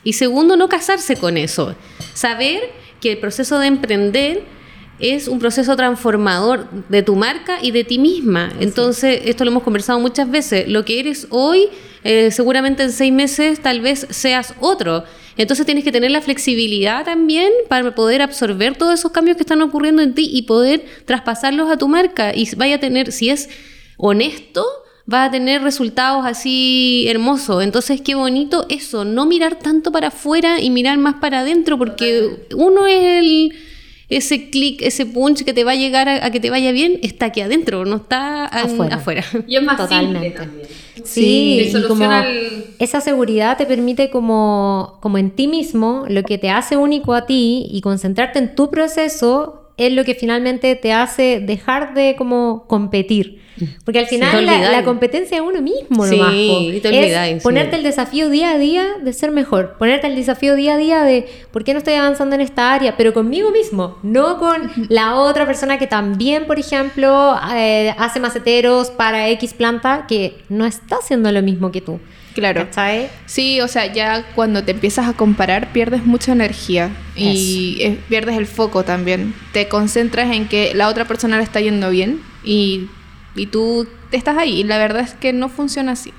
[0.03, 1.75] Y segundo, no casarse con eso,
[2.15, 2.61] saber
[3.01, 4.43] que el proceso de emprender
[4.99, 8.51] es un proceso transformador de tu marca y de ti misma.
[8.61, 10.69] Entonces, esto lo hemos conversado muchas veces.
[10.69, 11.69] Lo que eres hoy,
[12.07, 15.05] eh, seguramente en seis meses tal vez seas otro.
[15.37, 19.61] Entonces tienes que tener la flexibilidad también para poder absorber todos esos cambios que están
[19.61, 22.33] ocurriendo en ti y poder traspasarlos a tu marca.
[22.35, 23.49] Y vaya a tener, si es
[23.97, 24.64] honesto,
[25.12, 27.62] va a tener resultados así hermosos.
[27.62, 32.47] Entonces, qué bonito eso, no mirar tanto para afuera y mirar más para adentro, porque
[32.55, 33.53] uno es el
[34.09, 36.99] ese clic, ese punch que te va a llegar a, a que te vaya bien,
[37.03, 38.97] está aquí adentro, no está Afuera.
[38.97, 39.25] afuera.
[39.49, 40.29] Y es más Totalmente.
[40.29, 40.69] simple también.
[41.05, 46.38] Sí, y como el- esa seguridad te permite como, como en ti mismo, lo que
[46.38, 50.93] te hace único a ti y concentrarte en tu proceso es lo que finalmente te
[50.93, 53.45] hace dejar de como competir.
[53.85, 57.43] Porque al final la, competencia es uno mismo Sí, nomás, y te Es olvidáis, sí.
[57.43, 61.03] ponerte el desafío día a día de ser mejor, ponerte el desafío día a día
[61.05, 65.15] de por qué no estoy avanzando en esta área, pero conmigo mismo, no con la
[65.15, 70.97] otra persona que también, por ejemplo, eh, hace maceteros para X planta que no está
[70.97, 71.99] haciendo lo mismo que tú.
[72.37, 72.66] Claro.
[72.66, 73.09] ¿Cachai?
[73.25, 78.44] Sí, o sea, ya cuando te empiezas a comparar pierdes mucha energía y pierdes el
[78.44, 79.35] foco también.
[79.53, 82.90] Te concentras en que la otra persona le está yendo bien y,
[83.35, 84.61] y tú estás ahí.
[84.61, 86.12] Y la verdad es que no funciona así.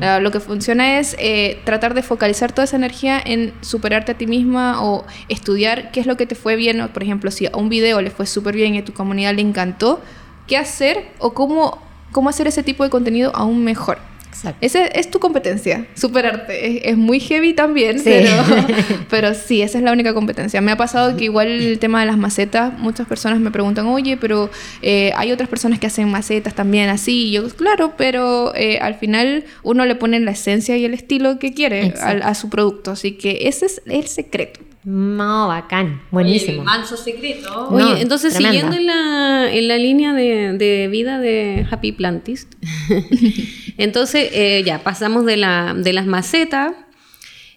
[0.00, 4.14] Ah, lo que funciona es eh, tratar de focalizar toda esa energía en superarte a
[4.16, 6.80] ti misma o estudiar qué es lo que te fue bien.
[6.82, 9.34] O, por ejemplo, si a un video le fue súper bien y a tu comunidad
[9.34, 10.00] le encantó,
[10.46, 11.82] qué hacer o cómo,
[12.12, 13.98] cómo hacer ese tipo de contenido aún mejor.
[14.34, 14.58] Exacto.
[14.60, 16.66] Esa es tu competencia, superarte.
[16.66, 18.04] Es, es muy heavy también, Sí.
[18.10, 18.42] pero,
[19.10, 20.60] pero sí, esa es la única competencia.
[20.60, 24.16] Me ha pasado que igual el tema de las macetas, muchas personas me preguntan, oye,
[24.16, 24.50] pero
[24.82, 27.28] eh, hay otras personas que hacen macetas también así.
[27.28, 31.38] Y yo, claro, pero eh, al final uno le pone la esencia y el estilo
[31.38, 32.26] que quiere Exacto.
[32.26, 32.90] a, su producto.
[32.90, 34.60] Así que ese es el secreto.
[34.84, 36.58] No, bacán, Oye, buenísimo.
[36.60, 37.68] el manso secreto.
[37.70, 38.52] Oye, No, entonces tremenda.
[38.52, 42.52] siguiendo en la, en la línea de, de vida de Happy Plantist,
[43.78, 46.72] entonces eh, ya pasamos de, la, de las macetas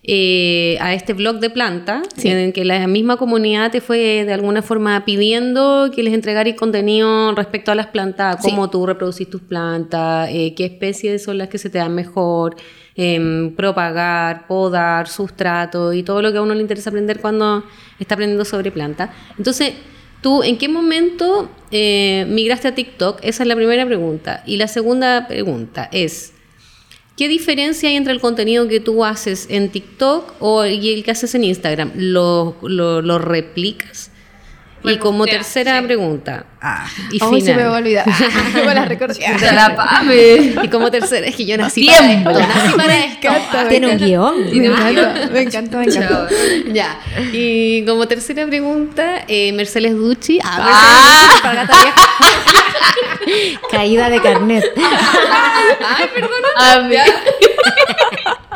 [0.10, 4.62] eh, a este blog de planta, en que la misma comunidad te fue de alguna
[4.62, 8.50] forma pidiendo que les entregarais contenido respecto a las plantas, Sí.
[8.50, 12.56] cómo tú reproducís tus plantas, eh, qué especies son las que se te dan mejor,
[12.96, 17.66] em, propagar, podar, sustrato y todo lo que a uno le interesa aprender cuando
[18.00, 19.12] está aprendiendo sobre planta.
[19.38, 19.74] Entonces,
[20.22, 23.20] ¿tú en qué momento eh, migraste a TikTok?
[23.24, 24.42] Esa es la primera pregunta.
[24.46, 26.34] Y la segunda pregunta es,
[27.18, 31.12] ¿qué diferencia hay entre el contenido que tú haces en TikTok o, y el que
[31.12, 31.92] haces en Instagram?
[31.96, 34.12] ¿Lo, lo, lo replicas?
[34.84, 35.86] Y como Repostear, tercera sí.
[35.88, 37.84] pregunta, ah, y Hoy se me va a final.
[37.84, 38.06] olvidar.
[38.66, 39.20] me la recordé.
[39.54, 40.54] La Pame.
[40.64, 42.32] Y como tercera, es que yo nací Tiempo.
[42.32, 43.28] para esto, nací para esto.
[43.28, 44.36] encanta, Tiene un guion.
[44.52, 46.28] Me encanta, me encanta, me encanta.
[46.72, 47.00] Ya,
[47.34, 50.40] y como tercera pregunta, eh, Mercedes Ducci.
[50.44, 50.64] Ah, Ah.
[50.64, 51.68] Mercedes Ducci, para.
[53.72, 54.64] Caída de carnet.
[55.86, 56.32] Ay, perdón.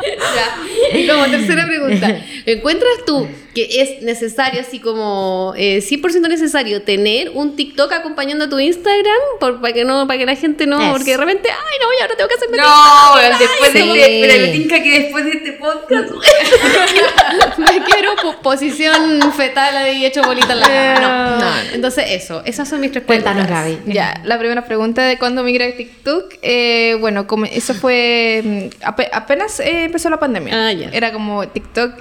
[0.02, 0.98] Ya.
[0.98, 7.30] Y como tercera pregunta, ¿encuentras tú que es necesario, así como eh, 100% necesario, tener
[7.34, 9.16] un TikTok acompañando a tu Instagram?
[9.40, 10.90] Por, para, que no, para que la gente no, Es.
[10.92, 13.78] porque de repente, ay, no, y ahora tengo que hacerme No, weón, después Sí.
[13.78, 17.58] de este, pero me tinca que después de este podcast, TikTok.
[17.58, 21.00] Me quiero po- posición fetal ahí hecho bolita en la cama.
[21.00, 21.52] No, no.
[21.74, 23.78] Entonces, eso, esas son mis tres Cuéntanos, preguntas.
[23.84, 23.92] Gaby.
[23.94, 28.84] Ya, la primera pregunta de cuándo migré a TikTok, eh, bueno, como eso fue mm,
[28.84, 30.68] ape- apenas eh, empezó la pandemia.
[30.68, 30.88] Ah, ya.
[30.90, 32.00] Era como TikTok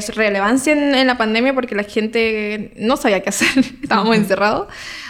[0.00, 3.48] su relevancia en, en la pandemia porque la gente no sabía qué hacer,
[3.82, 4.68] estábamos encerrados.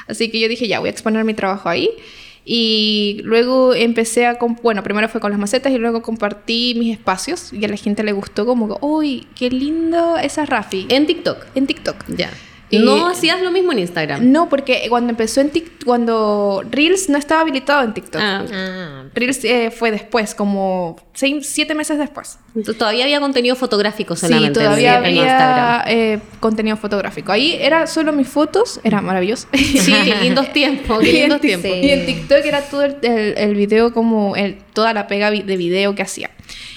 [0.08, 1.90] Así que yo dije, ya, voy a exponer mi trabajo ahí.
[2.44, 7.52] Y luego empecé a, bueno, primero fue con las macetas y luego compartí mis espacios
[7.52, 10.86] y a la gente le gustó como, uy, qué lindo esa Rafi.
[10.88, 11.46] En TikTok.
[11.54, 11.96] en TikTok.
[12.08, 12.30] Ya.
[12.80, 14.32] No hacías lo mismo en Instagram.
[14.32, 18.20] No, porque cuando empezó en TikTok, cuando Reels no estaba habilitado en TikTok.
[18.22, 22.38] Ah, Ah, Reels eh, fue después, como seis, siete meses después.
[22.54, 25.80] entonces todavía había contenido fotográfico solamente sí, todavía en, en Instagram.
[25.82, 27.30] había eh, contenido fotográfico.
[27.32, 29.48] Ahí era solo mis fotos, era maravilloso.
[29.52, 31.70] Sí, qué lindos tiempos, qué Y en lindos tiempos.
[31.70, 35.56] Y en TikTok era todo el, el- el video como el, toda la pega de
[35.56, 36.30] video que hacía.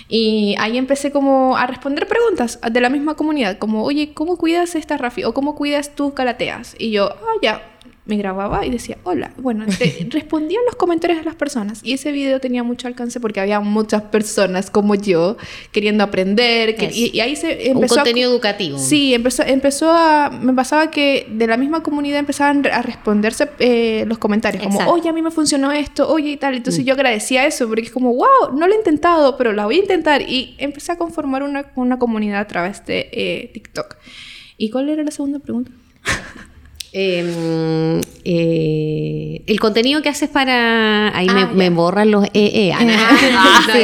[0.07, 4.75] Y ahí empecé como a responder preguntas de la misma comunidad, como, oye, ¿cómo cuidas
[4.75, 5.23] esta Rafi?
[5.23, 6.75] O ¿cómo cuidas tus calateas?
[6.77, 7.74] Y yo, ah, ya,
[8.05, 9.31] me grababa y decía, hola.
[9.37, 11.81] Bueno, te- respondía en los comentarios de las personas.
[11.83, 15.37] Y ese video tenía mucho alcance porque había muchas personas como yo
[15.71, 16.75] queriendo aprender.
[16.75, 18.77] que- y, y ahí se Un empezó a- contenido educativo.
[18.77, 20.29] Sí, empezó, empezó a...
[20.29, 24.61] Me pasaba que de la misma comunidad empezaban a responderse eh, los comentarios.
[24.61, 24.93] Como, Exacto.
[24.93, 26.53] oye, a mí me funcionó esto, oye y tal.
[26.55, 29.77] Entonces yo agradecía eso porque es como, wow, no lo he intentado, pero la voy
[29.77, 30.21] a intentar.
[30.21, 33.95] Y empecé a conformar una, una comunidad a través de eh, TikTok.
[34.57, 35.71] ¿Y cuál era la segunda pregunta?
[36.97, 41.15] Eh, eh, el contenido que haces para.
[41.15, 42.71] Ahí me, Ah, me borran los EE.
[42.73, 43.79] Ah, sí.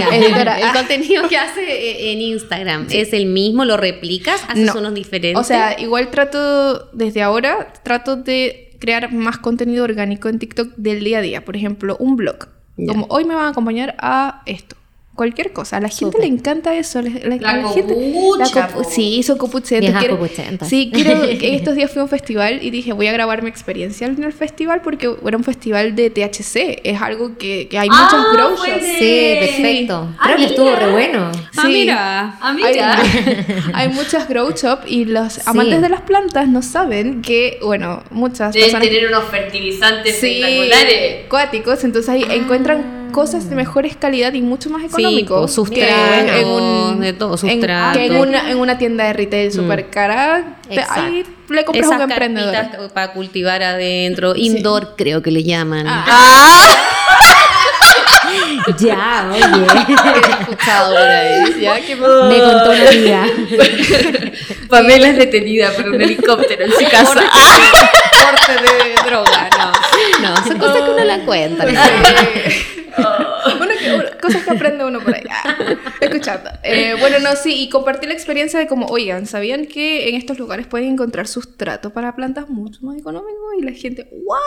[0.64, 4.80] El contenido que haces eh, en Instagram es el mismo, lo replicas, haces No.
[4.80, 5.40] unos diferentes.
[5.40, 11.04] O sea, igual trato, desde ahora, trato de crear más contenido orgánico en TikTok del
[11.04, 11.44] día a día.
[11.46, 12.48] Por ejemplo, un blog.
[12.78, 12.94] Ya.
[12.94, 14.76] Como hoy me van a acompañar a esto.
[15.14, 15.78] Cualquier cosa.
[15.78, 17.02] A la gente le encanta eso.
[17.02, 18.84] la- La la gente- copucha, la copu- po.
[18.90, 19.82] Sí, copuchentas.
[19.82, 20.66] Viejas Quiero-.
[20.66, 21.24] Sí, quiero...
[21.26, 24.32] estos días fui a un festival y dije, voy a grabar mi experiencia en el
[24.32, 26.80] festival porque era un festival de THC.
[26.86, 28.82] Es algo que, que hay Ah, muchos grow fue shops.
[28.84, 30.10] de- sí, perfecto.
[30.18, 31.32] Ah, Creo que estuvo re bueno.
[31.58, 31.68] Ah, sí.
[31.68, 32.38] mira.
[32.42, 33.00] Ah, Hay, mira.
[33.74, 38.54] hay muchas grow shop y los amantes de las plantas no saben que, bueno, muchas
[38.54, 41.26] Deben personas tener unos fertilizantes sí, espectaculares.
[41.26, 45.36] acuáticos, entonces ahí encuentran cosas de mejores calidad y mucho más Sí, económico.
[45.36, 47.98] po, que sustrato, de todo, en- sustrato.
[48.00, 51.98] que en una, en una tienda de retail súper cara, te- ahí le compras Esas
[51.98, 52.92] un emprendedor.
[52.94, 55.86] para cultivar adentro, indoor creo que le llaman.
[58.80, 59.44] Ya, oye.
[59.44, 61.62] He escuchado por ahí.
[61.62, 61.74] ¿ya?
[61.74, 63.26] Me contó una amiga.
[64.70, 67.14] Pamela es detenida por un helicóptero en su casa.
[68.12, 69.72] Corte de droga, no.
[70.30, 71.66] No, son cosas que uno la cuenta.
[73.58, 75.24] Bueno, que- cosas que aprende uno por ahí.
[75.30, 75.56] Ah,
[76.00, 76.50] escuchando.
[76.64, 80.38] Eh, bueno, no, sí, y compartir la experiencia de como, oigan, ¿sabían que en estos
[80.40, 83.40] lugares pueden encontrar sustrato para plantas mucho más económico?
[83.60, 84.40] Y la gente, ¿what?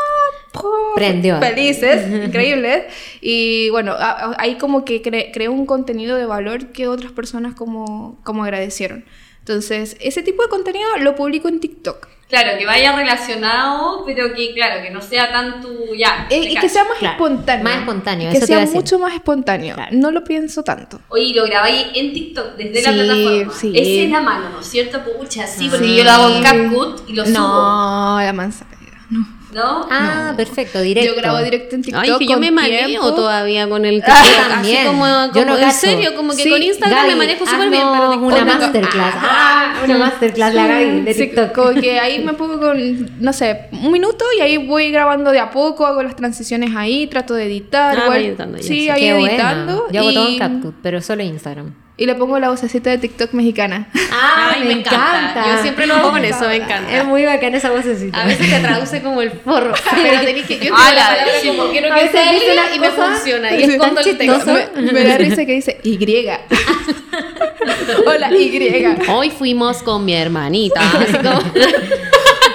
[0.94, 1.38] Prendió.
[1.40, 2.84] Felices, increíbles.
[3.20, 3.94] Y bueno,
[4.38, 9.04] ahí como que cre- creó un contenido de valor que otras personas como, como agradecieron.
[9.40, 12.08] Entonces, ese tipo de contenido lo publico en TikTok.
[12.28, 16.26] Claro, que vaya relacionado, pero que, claro, que no sea tanto ya.
[16.30, 17.64] Eh, te y que sea más Claro, espontáneo.
[17.64, 18.76] más espontáneo, Que eso te iba sea a decir.
[18.76, 19.74] mucho más espontáneo.
[19.74, 19.90] Claro.
[19.96, 21.00] No lo pienso tanto.
[21.10, 23.52] Oye, lo grabáis en TikTok desde la Sí, plataforma.
[23.52, 23.72] sí.
[23.74, 25.00] Esa es la mano, ¿no es cierto?
[25.04, 25.96] Pucha, sí, porque Sí.
[25.96, 27.34] yo lo hago en CapCut y lo subo.
[27.38, 28.70] No, la manzana.
[29.10, 29.26] No.
[29.52, 29.86] ¿No?
[29.88, 31.12] Ah, perfecto, directo.
[31.14, 32.02] Yo grabo directo en TikTok.
[32.02, 32.50] Ay, que yo me
[32.88, 33.14] tiempo.
[33.14, 34.48] todavía con el Ah, TikTok.
[34.48, 34.86] también.
[34.86, 37.82] como, Yo no en serio, como que Sí, con Instagram Gaby, me manejo súper bien,
[37.82, 39.14] haznos pero TikTok una masterclass.
[39.18, 41.52] Ah, una masterclass la Gaby de Sí, TikTok.
[41.52, 45.38] como que ahí me pongo con, no sé, un minuto y ahí voy grabando de
[45.38, 47.96] a poco, hago las transiciones ahí, trato de editar.
[47.96, 48.88] Ah, igual, voy editando ya, sí, sí.
[48.88, 49.86] ahí editando.
[49.92, 51.74] Yo hago todo en CapCut, pero solo Instagram.
[51.96, 53.88] Y le pongo la vocecita de TikTok mexicana.
[54.12, 55.44] Ah, Ay, me encanta.
[55.56, 56.92] Yo siempre lo hago con eso, me encanta.
[56.96, 58.22] Es muy bacana esa vocecita.
[58.22, 60.54] A veces te traduce como el forro, pero tenés que...
[60.56, 61.48] Yo tengo Ah, la la palabra sí.
[61.48, 63.56] como quiero que una y me funciona.
[63.56, 64.52] Y tan escondo el texto.
[64.76, 65.98] me, me da risa que dice Y.
[68.06, 68.86] Hola, Y.
[69.10, 70.80] Hoy fuimos con mi hermanita.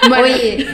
[0.07, 0.67] Bueno, Oye,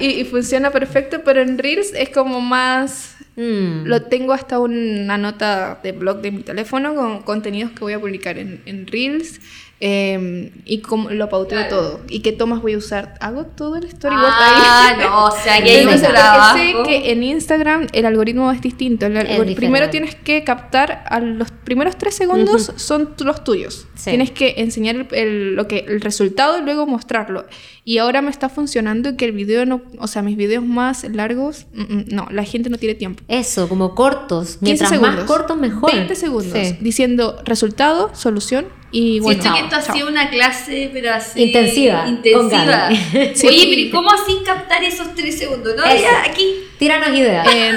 [0.00, 3.16] y- y funciona perfecto, pero en Reels es como más...
[3.36, 3.84] Mm.
[3.86, 8.00] Lo tengo hasta una nota de blog de mi teléfono con contenidos que voy a
[8.00, 9.40] publicar en, en Reels
[9.82, 11.74] eh, y como lo pauteo Claro.
[11.76, 12.00] todo.
[12.08, 13.14] ¿Y qué tomas voy a usar?
[13.20, 14.96] Hago todo el storyboard Ah, ahí.
[15.06, 16.58] no, o sea, que hay un trabajo.
[16.58, 19.06] sé que en Instagram el algoritmo es distinto.
[19.06, 23.86] El primero tienes que captar a los primeros tres segundos son los tuyos.
[23.94, 24.10] Sí.
[24.10, 27.46] Tienes que enseñar el, el- lo que, el resultado y luego mostrarlo.
[27.90, 31.66] Y ahora me está funcionando que el video no, o sea, mis videos más largos,
[31.74, 33.24] mm, mm, no, la gente no tiene tiempo.
[33.26, 34.50] Eso, como cortos.
[34.50, 35.16] 15 Mientras segundos.
[35.16, 35.92] más cortos, mejor.
[35.92, 36.56] 20 segundos.
[36.56, 36.76] Sí.
[36.80, 39.42] Diciendo resultado, solución y bueno.
[39.42, 41.42] Siento que esto ha sido una clase, pero así.
[41.42, 42.90] Intensiva, Intensiva.
[43.34, 43.46] Sí.
[43.48, 45.74] Oye, pero ¿y ¿cómo así captar esos tres segundos?
[45.76, 46.00] No, Eso.
[46.00, 46.46] ya, aquí.
[46.78, 47.48] Tíranos ideas.
[47.52, 47.72] Eh,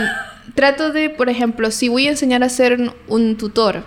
[0.54, 3.84] trato de, por ejemplo, si voy a enseñar a hacer un, tutor,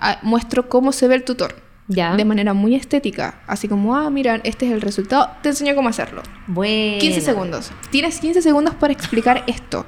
[0.00, 1.67] ah, muestro cómo se ve el tutor.
[1.88, 2.14] Ya.
[2.16, 3.40] De manera muy estética.
[3.46, 5.30] Así como, ah, mira, este es el resultado.
[5.42, 6.22] Te enseño cómo hacerlo.
[6.46, 6.98] Bueno.
[7.00, 7.72] 15 segundos.
[7.90, 9.86] Tienes 15 segundos para explicar esto.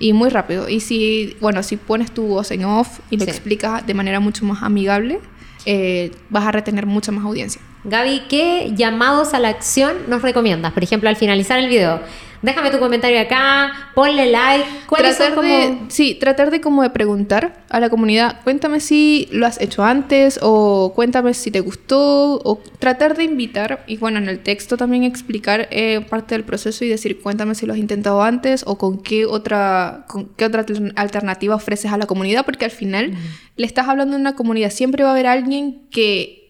[0.00, 0.68] Y muy rápido.
[0.68, 3.30] Y si, bueno, si pones tu voz en off y lo Sí.
[3.30, 5.20] explicas de manera mucho más amigable,
[5.64, 7.60] eh, vas a retener mucha más audiencia.
[7.84, 10.72] Gaby, ¿qué llamados a la acción nos recomiendas?
[10.72, 12.00] Por ejemplo, al finalizar el video,
[12.42, 14.64] déjame tu comentario acá, ponle like.
[14.86, 15.48] ¿Cuáles son tratar como...?
[15.48, 19.84] de, sí, tratar de como de preguntar a la comunidad, cuéntame si lo has hecho
[19.84, 24.76] antes o cuéntame si te gustó o tratar de invitar y bueno, en el texto
[24.76, 28.78] también explicar eh, parte del proceso y decir cuéntame si lo has intentado antes o
[28.78, 33.12] con qué otra, con qué otra altern- alternativa ofreces a la comunidad porque al final
[33.56, 36.47] le estás hablando a una comunidad, siempre va a haber alguien que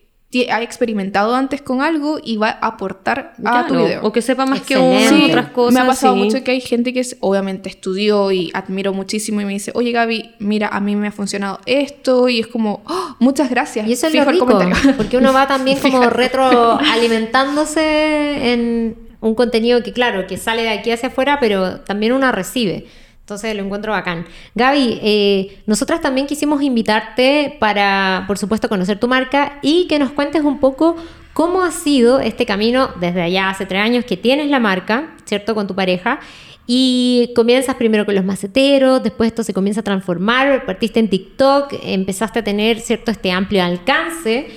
[0.50, 4.02] ha experimentado antes con algo y va a aportar a tu Claro, video.
[4.02, 5.08] O que sepa más que Excelente.
[5.14, 5.72] uno, Sí, otras cosas.
[5.74, 6.20] Me ha pasado sí.
[6.22, 9.90] mucho que hay gente que es- obviamente estudió y admiro muchísimo y me dice, oye
[9.92, 13.88] Gaby, mira, a mí me ha funcionado esto y es como, "Oh, muchas gracias.
[13.88, 14.92] Y eso es Fijo lo el rico, comentario.
[14.98, 20.90] porque uno va también como retroalimentándose en un contenido que, claro, que sale de aquí
[20.90, 22.86] hacia afuera, pero también uno recibe.
[23.28, 24.24] Entonces lo encuentro bacán.
[24.54, 30.12] Gaby, eh, nosotras también quisimos invitarte para, por supuesto, conocer tu marca y que nos
[30.12, 30.96] cuentes un poco
[31.34, 35.54] cómo ha sido este camino desde allá hace tres años que tienes la marca, ¿cierto?
[35.54, 36.20] Con tu pareja.
[36.66, 41.74] Y comienzas primero con los maceteros, después esto se comienza a transformar, partiste en TikTok,
[41.82, 43.10] empezaste a tener, ¿cierto?
[43.10, 44.48] Este amplio alcance,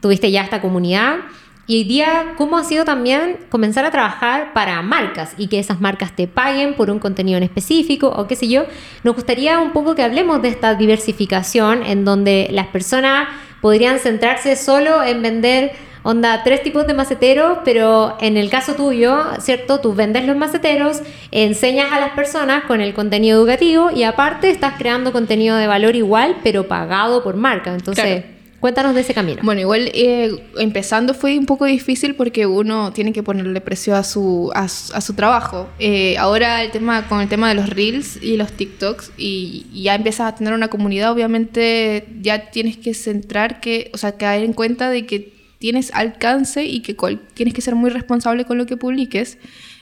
[0.00, 1.16] tuviste ya esta comunidad.
[1.70, 5.82] Y hoy día, ¿cómo ha sido también comenzar a trabajar para marcas y que esas
[5.82, 8.64] marcas te paguen por un contenido en específico o qué sé yo?
[9.04, 13.28] Nos gustaría un poco que hablemos de esta diversificación en donde las personas
[13.60, 15.72] podrían centrarse solo en vender,
[16.04, 19.80] onda, tres tipos de maceteros, pero en el caso tuyo, ¿cierto?
[19.80, 21.02] Tú vendes los maceteros,
[21.32, 25.96] enseñas a las personas con el contenido educativo y aparte estás creando contenido de valor
[25.96, 27.74] igual, pero pagado por marca.
[27.74, 28.37] Entonces, Claro.
[28.60, 29.40] Cuéntanos de ese camino.
[29.44, 34.02] Bueno, igual eh, empezando fue un poco difícil porque uno tiene que ponerle precio a
[34.02, 35.68] su, a, su- a su trabajo.
[35.78, 39.82] Eh, ahora el tema con el tema de los reels y los TikToks y, y
[39.84, 44.42] ya empiezas a tener una comunidad, obviamente ya tienes que centrar que, o sea, caer
[44.44, 46.96] en cuenta de que tienes alcance y que
[47.34, 49.38] tienes que ser muy responsable con lo que publiques.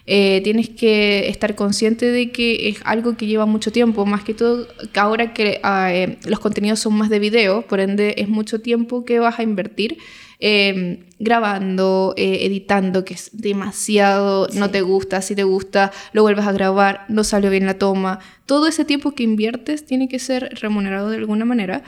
[0.07, 4.35] Eh, tienes que estar consciente de que es algo que lleva mucho tiempo, más que
[4.35, 8.61] todo ahora que ah, eh, los contenidos son más de video, por ende es mucho
[8.61, 9.99] tiempo que vas a invertir
[10.39, 16.47] eh, grabando, eh, editando, que es demasiado, no te gusta, si te gusta, lo vuelves
[16.47, 18.19] a grabar, no salió bien la toma.
[18.45, 21.83] Todo ese tiempo que inviertes tiene que ser remunerado de alguna manera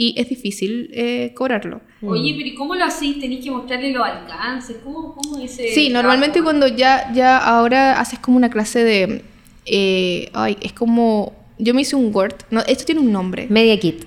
[0.00, 1.82] y es difícil eh, cobrarlo.
[2.00, 3.20] Oye, pero ¿y cómo lo hacís?
[3.20, 4.78] ¿Tenéis que mostrarle los alcances?
[4.82, 9.22] ¿Cómo, cómo es ese Sí, normalmente cuando ya, ya ahora haces como una clase de...
[9.66, 11.34] eh, ay, es como...
[11.58, 12.36] Yo me hice un Word.
[12.50, 13.46] No, esto tiene un nombre.
[13.50, 14.04] Media Kit.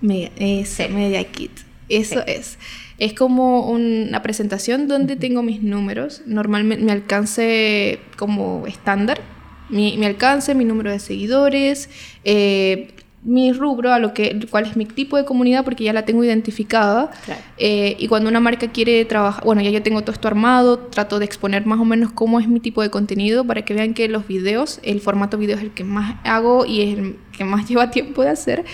[0.00, 1.52] Media, eso, Media Kit.
[1.90, 2.56] Eso es.
[2.98, 6.22] Es como una presentación donde tengo mis números.
[6.24, 9.20] Normalmente mi alcance como estándar.
[9.68, 11.90] Mi, mi alcance, mi número de seguidores,
[12.24, 12.93] eh,
[13.24, 16.22] mi rubro, a lo que, cuál es mi tipo de comunidad, porque ya la tengo
[16.24, 17.10] identificada.
[17.24, 17.40] Claro.
[17.56, 21.18] Eh, y cuando una marca quiere trabajar, bueno, ya yo tengo todo esto armado, trato
[21.18, 24.08] de exponer más o menos cómo es mi tipo de contenido para que vean que
[24.08, 27.66] los videos, el formato video es el que más hago y es el que más
[27.68, 28.64] lleva tiempo de hacer.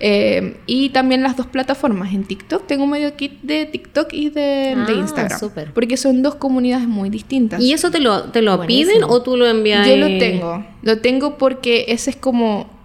[0.00, 4.40] Eh, y también las dos plataformas, en TikTok, tengo medio kit de TikTok y de,
[4.40, 5.38] de Ah, Instagram.
[5.38, 5.72] súper.
[5.72, 7.60] Porque son dos comunidades muy distintas.
[7.62, 8.90] ¿Y eso te lo, te lo Buenísimo.
[8.92, 9.86] piden o tú lo envías?
[9.86, 12.79] yo lo tengo, lo tengo porque ese es como,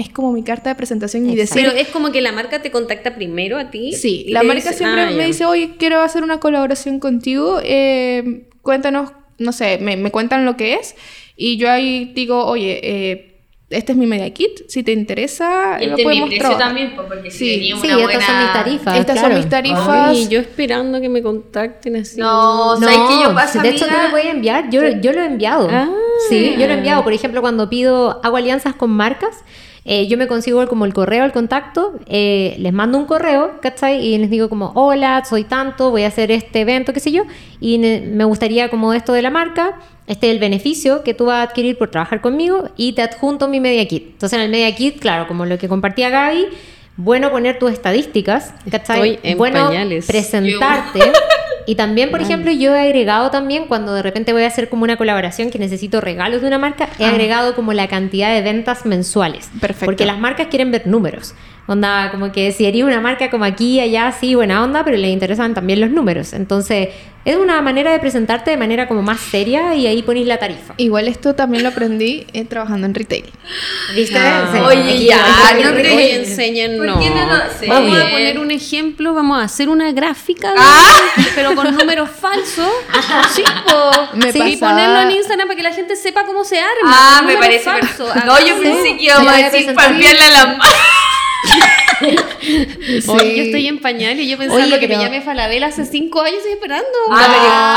[0.00, 1.54] es como mi carta de presentación y Exacto.
[1.54, 1.70] decir...
[1.72, 3.92] Pero es como que la marca te contacta primero a ti.
[3.92, 5.24] Sí, y la marca dice- siempre ah, me ya.
[5.26, 10.56] dice, oye, quiero hacer una colaboración contigo, eh, cuéntanos, no sé, me, me cuentan lo
[10.56, 10.94] que es
[11.36, 13.26] y yo ahí digo, oye, eh,
[13.70, 16.40] este es mi media kit, si te interesa, Y lo este es mi podemos precio
[16.48, 16.66] trabajar.
[16.66, 17.50] también, pues, porque si Sí.
[17.54, 18.12] tenía una Sí, buena...
[18.12, 18.98] estas son mis tarifas.
[18.98, 19.28] Estas claro.
[19.28, 19.88] son mis tarifas.
[19.88, 22.18] Ay, yo esperando que me contacten así.
[22.20, 24.04] No, No, ¿sabes qué yo paso, de hecho tú amiga?
[24.06, 25.68] lo puedes enviar, yo, yo lo he enviado.
[25.70, 25.88] Ah.
[26.28, 27.02] Sí, yo lo he enviado.
[27.02, 29.44] Por ejemplo, cuando pido, hago alianzas con marcas,
[29.84, 34.04] eh, yo me consigo como el correo, el contacto, eh, les mando un correo, ¿cachai?
[34.04, 37.24] Y les digo como, hola, soy tanto, voy a hacer este evento, qué sé yo,
[37.60, 41.36] y me gustaría como esto de la marca, este es el beneficio que tú vas
[41.36, 44.08] a adquirir por trabajar conmigo y te adjunto mi media kit.
[44.12, 46.48] Entonces en el media kit, claro, como lo que compartía Gaby,
[46.96, 49.14] bueno poner tus estadísticas, ¿cachai?
[49.14, 50.06] Estoy en bueno pañales.
[50.06, 51.00] presentarte.
[51.66, 54.84] Y también, por ejemplo, yo he agregado también cuando de repente voy a hacer como
[54.84, 57.10] una colaboración que necesito regalos de una marca, he Ah.
[57.10, 59.50] agregado como la cantidad de ventas mensuales.
[59.60, 59.86] Perfecto.
[59.86, 61.34] Porque las marcas quieren ver números.
[61.70, 65.10] Onda, como que si haría una marca como aquí, allá, sí, buena onda, pero les
[65.10, 66.32] interesan también los números.
[66.32, 66.88] Entonces,
[67.24, 70.74] es una manera de presentarte de manera como más seria y ahí ponéis la tarifa.
[70.78, 73.24] Igual esto también lo aprendí eh, trabajando en retail.
[73.94, 74.18] ¿Viste?
[74.18, 74.48] Ah.
[74.52, 74.58] Sí.
[74.58, 75.18] Oye, ya,
[75.62, 76.96] no creo- oye, enseñen, ¿Por no.
[76.96, 77.02] no
[77.60, 77.66] sí.
[77.68, 80.96] Vamos a poner un ejemplo, vamos a hacer una gráfica, Ah.
[81.36, 82.68] pero con números falsos.
[83.32, 83.44] Sí.
[84.14, 86.70] Me Sí, y ponerlo en Instagram para que la gente sepa cómo se arma.
[86.86, 87.64] Ah, me parece...
[87.64, 88.12] falsos.
[88.24, 88.62] No, yo Háganlo.
[88.62, 90.64] pensé que íbamos a decir palpearle a la mano.
[93.08, 96.22] Oye, yo estoy en pañales, yo pensando Oye, que pero- me llame Falabella hace cinco
[96.22, 96.86] años y esperando.
[97.10, 97.76] Ah,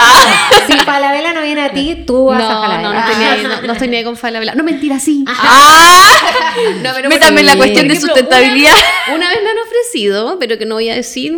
[0.68, 2.82] si Falabella no viene a ti, tú vas a No, Falabella.
[2.90, 4.56] no, no, estoy ni ahí, no, no estoy ni con Falabella.
[4.56, 5.24] No, mentira, sí.
[5.28, 6.12] ¡Ah!
[6.96, 7.58] Pero Métame en la sí.
[7.58, 8.74] cuestión de ejemplo, sustentabilidad.
[9.08, 11.34] Una, una vez me han ofrecido, pero que no voy a decir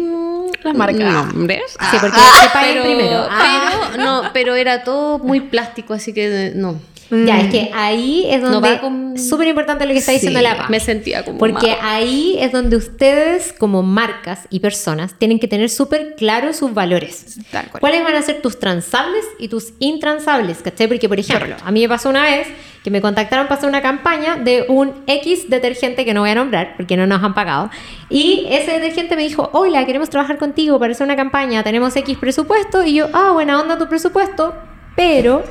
[0.63, 0.99] Las marcas.
[0.99, 1.61] nombres.
[1.91, 3.27] Sí, porque se primero.
[3.31, 3.89] Ah.
[3.91, 6.79] pero, no, pero era todo muy plástico, así que no.
[7.11, 10.41] Ya, es que ahí es No donde con- súper importante lo que está Sí, diciendo
[10.41, 10.69] la PA.
[10.69, 11.77] Me sentía como Porque mal.
[11.83, 17.37] ahí es donde ustedes como marcas y personas tienen que tener súper claros sus valores.
[17.51, 17.79] Tal cual.
[17.81, 20.57] ¿Cuáles van a ser tus transables y tus intransables?
[20.63, 20.87] ¿Cachai?
[20.87, 22.47] Porque, por ejemplo, a mí me pasó una vez
[22.83, 26.35] que me contactaron para hacer una campaña de un X detergente que no voy a
[26.35, 27.69] nombrar porque no nos han pagado.
[28.09, 32.17] Y ese detergente me dijo, hola, queremos trabajar contigo para hacer una campaña, tenemos X
[32.17, 32.83] presupuesto.
[32.83, 34.53] Y yo, ah, buena onda tu presupuesto,
[34.95, 35.43] pero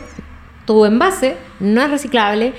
[0.66, 2.52] tu envase no es reciclable.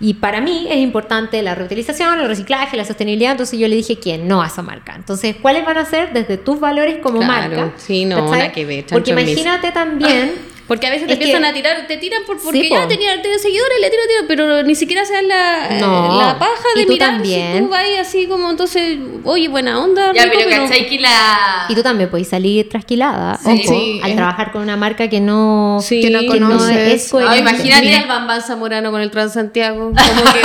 [0.00, 3.30] Y para mí es importante la reutilización, el reciclaje, la sostenibilidad.
[3.32, 4.94] Entonces yo le dije que no a esa marca.
[4.96, 7.72] Entonces, ¿cuáles van a ser desde tus valores como Claro, marca?
[7.76, 10.34] sí, no, nada que ver, Porque mis- imagínate también.
[10.72, 12.80] Porque a veces te Es que- empiezan a tirar, te tiran por, porque Sí, ya
[12.82, 12.88] po.
[12.88, 16.18] tenía, tenía seguidores, le tiro, tiro, pero ni siquiera se dan la, No.
[16.18, 17.52] la paja Y de tú mirar también.
[17.56, 21.66] si tú vas así como, entonces, oye, buena onda, Ya, rico, pero ¿cachai que la...
[21.68, 23.50] Y tú también puedes salir trasquilada, Sí.
[23.50, 26.76] ojo, Sí, al es- trabajar con una marca que no, Sí, que no que conoces.
[27.04, 27.42] es coherente.
[27.42, 27.82] No, imagínate.
[27.84, 29.92] Mira el Bambán Zamorano con el Transantiago.
[29.94, 30.40] Como que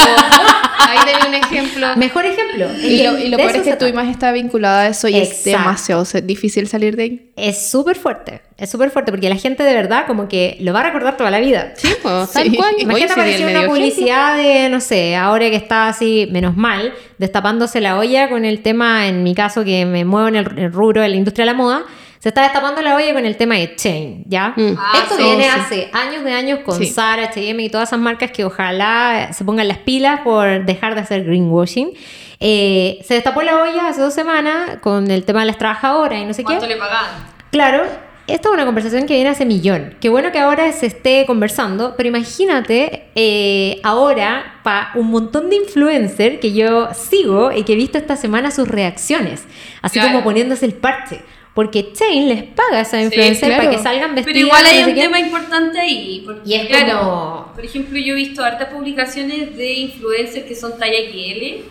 [0.80, 1.86] ahí tenía un ejemplo.
[1.96, 2.66] Mejor ejemplo.
[2.66, 5.08] Es Y que lo, y lo peor es que tu imagen está vinculada a eso
[5.08, 7.30] y es demasiado difícil salir de ahí.
[7.36, 10.80] Es súper fuerte, es súper fuerte porque la gente de verdad como que lo va
[10.80, 11.72] a recordar toda la vida.
[11.76, 12.56] Sí, pues, tal Sí.
[12.56, 12.74] cual.
[12.78, 17.96] Imagínate aparecer una publicidad de, no sé, ahora que está así, menos mal, destapándose la
[17.98, 21.08] olla con el tema, en mi caso que me muevo en el, el rubro de
[21.08, 21.82] la industria de la moda,
[22.18, 24.52] se está destapando la olla con el tema de Chain, ¿ya?
[24.56, 24.74] Mm.
[24.76, 25.50] Ah, Esto sí, viene sí.
[25.54, 26.86] hace años de años con Sí.
[26.86, 31.02] Zara, H&M y todas esas marcas que ojalá se pongan las pilas por dejar de
[31.02, 31.92] hacer greenwashing.
[32.40, 36.24] Eh, se destapó la olla hace dos semanas con el tema de las trabajadoras y
[36.24, 36.46] no sé qué.
[36.46, 37.06] ¿Cuánto le pagaban?
[37.52, 37.84] Claro,
[38.28, 39.94] esta es una conversación que viene hace millón.
[40.00, 45.56] Qué bueno que ahora se esté conversando, pero imagínate eh, ahora para un montón de
[45.56, 49.44] influencers que yo sigo y que he visto esta semana sus reacciones,
[49.82, 50.12] así Claro.
[50.12, 51.20] como poniéndose el parche.
[51.54, 53.64] Porque Chain les paga a esa influencer claro.
[53.64, 54.26] para que salgan vestidas.
[54.32, 55.00] Pero igual hay no un qué.
[55.00, 56.22] tema importante ahí.
[56.24, 60.54] Porque, Y es claro, como- por ejemplo, yo he visto hartas publicaciones de influencers que
[60.54, 61.64] son talla XL,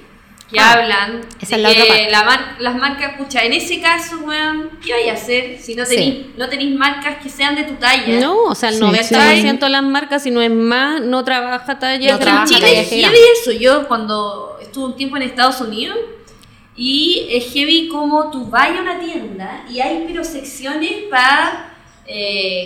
[0.49, 2.11] que Ah, hablan esa de es la otra que parte.
[2.11, 5.85] la mar- las marcas, pucha, en ese caso, weón, ¿qué vais a hacer si no
[5.85, 5.95] Sí.
[5.95, 8.19] tenéis no tenéis marcas que sean de tu talla?
[8.21, 11.77] No, o sea, el Sí, 90% de las marcas, si no es más, no trabaja
[11.79, 12.13] talla.
[12.13, 13.51] No Pero en trabaja Chile talla es heavy eso.
[13.51, 15.97] Yo cuando estuve un tiempo en Estados Unidos
[16.75, 21.66] y es heavy como tú vas a una tienda y hay pero secciones para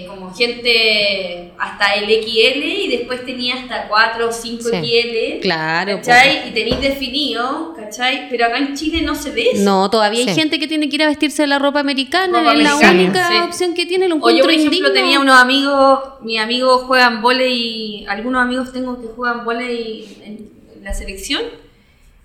[0.08, 4.70] como gente hasta el XL y después tenía hasta 4 o 5 Sí.
[4.78, 5.42] XL.
[5.42, 6.50] Claro, ¿Cachai?
[6.50, 8.30] Y tenéis definido, ¿cachai?
[8.30, 9.64] Pero acá en Chile no se ve eso.
[9.64, 12.40] No, todavía hay gente que tiene que ir a vestirse de la ropa americana.
[12.40, 13.38] Ropa es la única sí.
[13.38, 14.08] opción que tiene.
[14.08, 14.94] Lo O yo, encuentro por ejemplo, indigno.
[14.94, 20.52] tenía unos amigos, mis amigos juegan volei, algunos amigos tengo que juegan volei en,
[20.84, 21.42] la selección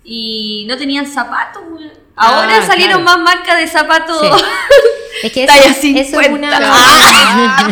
[0.03, 1.63] y no tenían zapatos.
[2.15, 3.19] Ahora Ah, salieron claro.
[3.19, 4.21] más marcas de zapatos.
[5.23, 6.31] Es que eso, Talla eso es 50.
[6.31, 6.59] una...
[6.61, 7.69] Ah.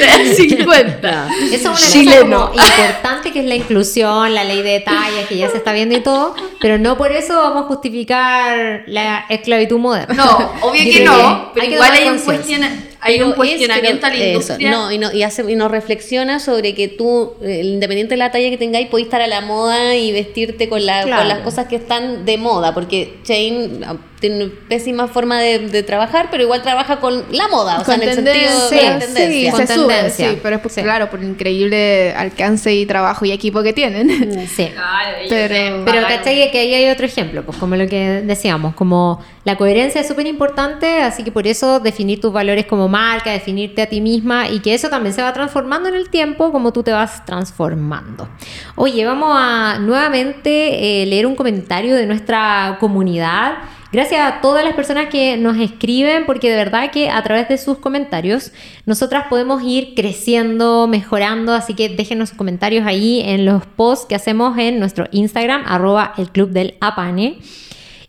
[0.00, 1.28] De 50.
[1.52, 2.50] Eso es una Chileno.
[2.50, 5.72] cosa como importante que es la inclusión, la ley de detalles que ya se está
[5.72, 10.14] viendo y todo, pero no por eso vamos a justificar la esclavitud moderna.
[10.14, 12.89] No, obvio que no, pero hay igual hay un conciencia.
[13.00, 14.70] Hay Pero un es, cuestionamiento pero a la eso, industria.
[14.70, 18.30] no, y, no- y hace, y nos reflexiona sobre que tú, eh, independiente de la
[18.30, 21.20] talla que tengáis, podéis estar a la moda y vestirte con, la, Claro.
[21.22, 23.84] con las cosas que están de moda, porque Chain
[24.20, 28.02] tiene pésima forma de, de trabajar, pero igual trabaja con la moda, o sea, en
[28.02, 28.34] el sentido
[28.70, 29.50] de la sí, tendencia.
[29.52, 30.30] Con se sube, tendencia.
[30.30, 30.82] sí, pero es por- Sí.
[30.82, 34.08] claro, por el increíble alcance y trabajo y equipo que tienen.
[34.48, 34.68] Sí.
[34.74, 36.50] Claro, ellos Pero- Pero ¿cachai?
[36.50, 40.26] Que ahí hay otro ejemplo, pues como lo que decíamos, como la coherencia es súper
[40.26, 44.60] importante, así que por eso definir tus valores como marca, definirte a ti misma y
[44.60, 48.28] que eso también se va transformando en el tiempo como tú te vas transformando.
[48.76, 53.54] Oye, vamos a nuevamente eh, leer un comentario de nuestra comunidad.
[53.92, 57.58] Gracias a todas las personas que nos escriben, porque de verdad que a través de
[57.58, 58.52] sus comentarios
[58.86, 64.14] nosotras podemos ir creciendo, mejorando, así que déjenos sus comentarios ahí en los posts que
[64.14, 67.38] hacemos en nuestro Instagram, arroba el club del Apane.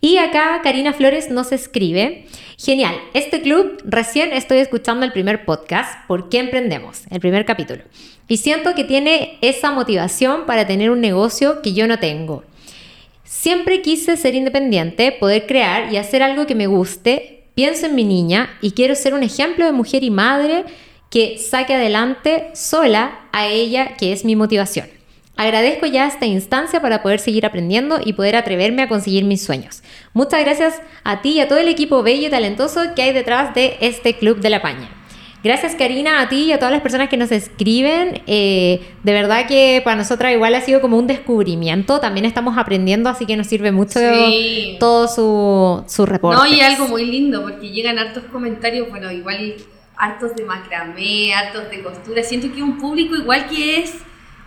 [0.01, 2.27] Y acá Karina Flores nos escribe,
[2.59, 7.05] genial, este club recién estoy escuchando el primer podcast, ¿por qué emprendemos?
[7.09, 7.82] El primer capítulo.
[8.27, 12.43] Y siento que tiene esa motivación para tener un negocio que yo no tengo.
[13.32, 17.45] Siempre quise ser independiente, poder crear y hacer algo que me guste.
[17.55, 20.65] Pienso en mi niña y quiero ser un ejemplo de mujer y madre
[21.09, 24.89] que saque adelante sola a ella, que es mi motivación.
[25.38, 29.82] Agradezco ya esta instancia para poder seguir aprendiendo y poder atreverme a conseguir mis sueños.
[30.11, 33.55] Muchas gracias a ti y a todo el equipo bello y talentoso que hay detrás
[33.55, 35.01] de este Club de la Paña.
[35.44, 38.22] Gracias Karina, a ti y a todas las personas que nos escriben.
[38.28, 42.00] Eh, de verdad que para nosotras igual ha sido como un descubrimiento.
[42.00, 44.78] También estamos aprendiendo, así que nos sirve mucho Sí.
[44.80, 46.38] todo su, su reporte.
[46.42, 49.56] No, y algo muy lindo, porque llegan hartos comentarios, bueno, igual
[49.98, 52.22] hartos de macramé, hartos de costura.
[52.24, 53.96] Siento que un público igual que es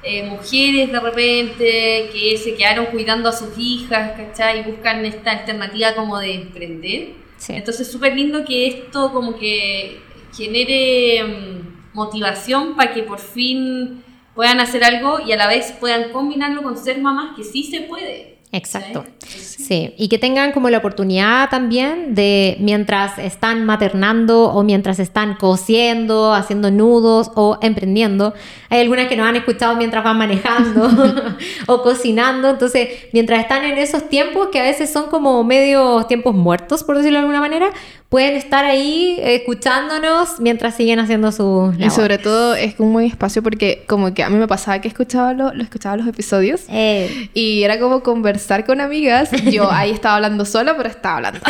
[0.04, 4.60] eh, mujeres de repente, que se quedaron cuidando a sus hijas, ¿cachai?
[4.60, 7.08] Y buscan esta alternativa como de emprender.
[7.38, 7.54] Sí.
[7.54, 9.98] Entonces, súper lindo que esto como que
[10.36, 14.02] genere mm, motivación para que por fin
[14.34, 17.82] puedan hacer algo y a la vez puedan combinarlo con ser mamás, que sí se
[17.82, 18.34] puede.
[18.54, 19.04] Exacto.
[19.20, 19.40] ¿cachai?
[19.40, 25.34] Sí, y que tengan como la oportunidad también de mientras están maternando o mientras están
[25.34, 28.32] cosiendo, haciendo nudos o emprendiendo.
[28.68, 30.88] Hay algunas que nos han escuchado mientras van manejando
[31.66, 32.50] o cocinando.
[32.50, 36.96] Entonces, mientras están en esos tiempos que a veces son como medios tiempos muertos, por
[36.96, 37.70] decirlo de alguna manera,
[38.14, 43.42] pueden estar ahí escuchándonos mientras siguen haciendo sus Y sobre todo es un buen espacio
[43.42, 47.28] porque como que a mí me pasaba que escuchaba, lo, lo escuchaba los episodios Eh,
[47.34, 49.32] y era como conversar con amigas.
[49.50, 51.40] Yo ahí estaba hablando sola, pero estaba hablando.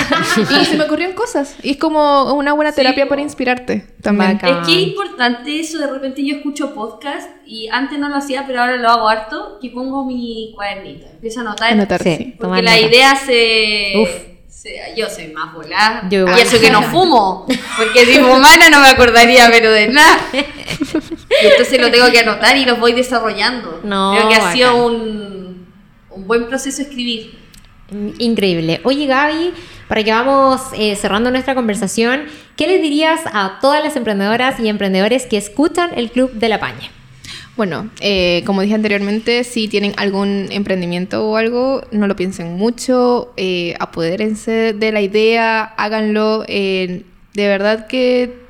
[0.62, 1.55] y se me ocurrían cosas.
[1.62, 4.33] Y es como una buena terapia para inspirarte también.
[4.33, 4.62] Bacán.
[4.62, 8.47] Es que es importante eso, de repente yo escucho podcast y antes no lo hacía,
[8.47, 11.73] pero ahora lo hago harto, que pongo mi cuadernito, empiezo a anotar.
[11.75, 12.37] Anotar, Sí.
[12.39, 12.87] Porque la nota.
[12.87, 13.93] idea se...
[14.03, 14.34] Uf.
[14.97, 16.07] Yo soy más volada.
[16.11, 16.39] Yo igual.
[16.39, 17.47] Y eso que no fumo.
[17.77, 20.19] Porque si fumara no me acordaría, pero de nada.
[21.43, 23.81] Y entonces lo tengo que anotar y los voy desarrollando.
[23.83, 25.67] No, Creo que ha sido un,
[26.11, 27.37] un buen proceso escribir.
[28.19, 28.81] Increíble.
[28.85, 29.53] Oye, Gaby,
[29.89, 34.69] para que vamos eh, cerrando nuestra conversación, ¿qué les dirías a todas las emprendedoras y
[34.69, 36.91] emprendedores que escuchan el Club de la Paña?
[37.57, 43.33] Bueno, eh, como dije anteriormente, si tienen algún emprendimiento o algo, no lo piensen mucho,
[43.37, 46.45] eh, apodérense de la idea, háganlo.
[46.49, 48.44] eh, de verdad que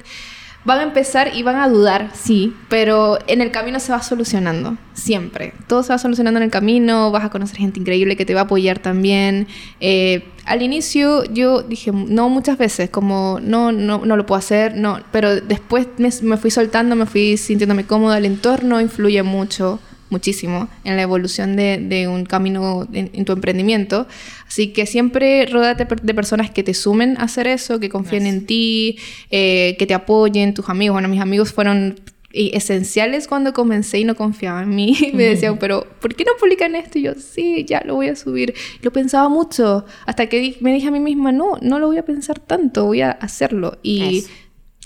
[0.64, 4.76] van a empezar y van a dudar, sí, pero en el camino se va solucionando,
[4.94, 5.52] siempre.
[5.66, 8.40] Todo se va solucionando en el camino, vas a conocer gente increíble que te va
[8.40, 9.46] a apoyar también.
[9.80, 14.76] Eh, al inicio yo dije no muchas veces, como no, no, no lo puedo hacer,
[14.76, 19.80] no, pero después me, me fui soltando, me fui sintiéndome cómoda, el entorno influye mucho
[20.10, 24.06] muchísimo en la evolución de, de un camino en, en tu emprendimiento.
[24.46, 28.46] Así que siempre rodate de personas que te sumen a hacer eso, que confíen en
[28.46, 28.98] ti,
[29.30, 30.94] eh, que te apoyen, tus amigos.
[30.94, 31.98] Bueno, mis amigos fueron
[32.32, 34.96] eh, esenciales cuando comencé y no confiaban en mí.
[35.14, 36.98] Me decían, pero ¿por qué no publican esto?
[36.98, 38.54] Y yo, sí, ya lo voy a subir.
[38.82, 41.98] Lo pensaba mucho, hasta que di- me dije a mí misma, no, no lo voy
[41.98, 43.78] a pensar tanto, voy a hacerlo.
[43.82, 44.24] Y.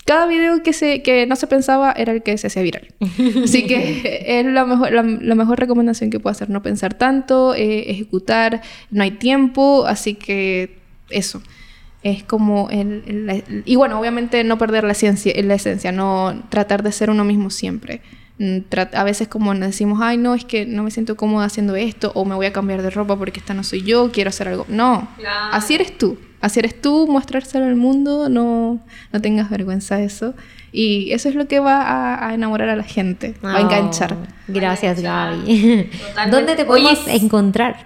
[0.05, 2.87] cada video que, se, que no se pensaba era el que se hacía viral.
[3.43, 7.53] Así que es la mejor, la, la mejor recomendación que puedo hacer, no pensar tanto,
[7.53, 10.77] eh, ejecutar, no hay tiempo, así que
[11.09, 11.41] eso.
[12.01, 16.93] Es como el, y bueno, obviamente no perder la, ciencia, la esencia, no tratar de
[16.93, 18.01] ser uno mismo siempre.
[18.39, 18.59] Mm,
[18.93, 22.11] A veces como nos decimos, ay no, es que no me siento cómoda haciendo esto,
[22.15, 24.65] o me voy a cambiar de ropa porque esta no soy yo, quiero hacer algo.
[24.69, 25.53] No, Claro.
[25.55, 26.17] así eres tú.
[26.41, 28.79] Así eres tú, mostrárselo al mundo, no,
[29.11, 30.33] no tengas vergüenza de eso.
[30.71, 33.59] Y eso es lo que va a, a enamorar a la gente, va a Oh,
[33.59, 34.15] enganchar.
[34.47, 35.01] Gracias.
[35.01, 35.89] Gaby.
[35.91, 36.29] Totalmente.
[36.31, 37.85] ¿Dónde te podemos Oye, encontrar?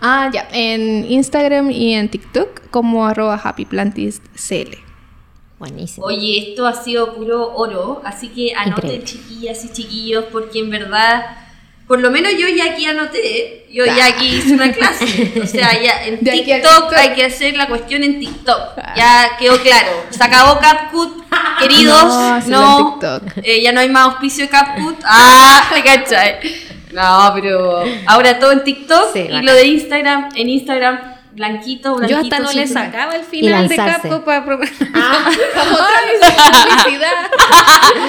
[0.00, 4.78] Ah, ya, en Instagram y en TikTok como arroba happyplantiscl.
[5.62, 6.06] Buenísimo.
[6.06, 9.04] Oye, esto ha sido puro oro, así que anoten Increíble.
[9.04, 11.24] chiquillas y chiquillos, porque en verdad,
[11.86, 15.32] por lo menos yo ya aquí anoté, yo ya aquí hice una clase.
[15.40, 16.92] O sea, ya en TikTok TikTok.
[16.96, 18.76] hay que hacer la cuestión en TikTok.
[18.96, 19.90] Ya quedó claro.
[20.10, 21.24] Se acabó CapCut,
[21.60, 22.46] queridos.
[22.48, 24.96] No, No, eh, ya no hay más auspicio de CapCut.
[25.04, 26.40] Ah, te cachai.
[26.92, 29.46] No, pero ahora todo en TikTok Sí, y bacán.
[29.46, 32.20] lo de Instagram, en Instagram, blanquito, blanquito.
[32.20, 33.76] Yo hasta no le sacaba el final de.
[33.76, 34.44] Capco para
[34.94, 37.12] Ah, Como otra publicidad.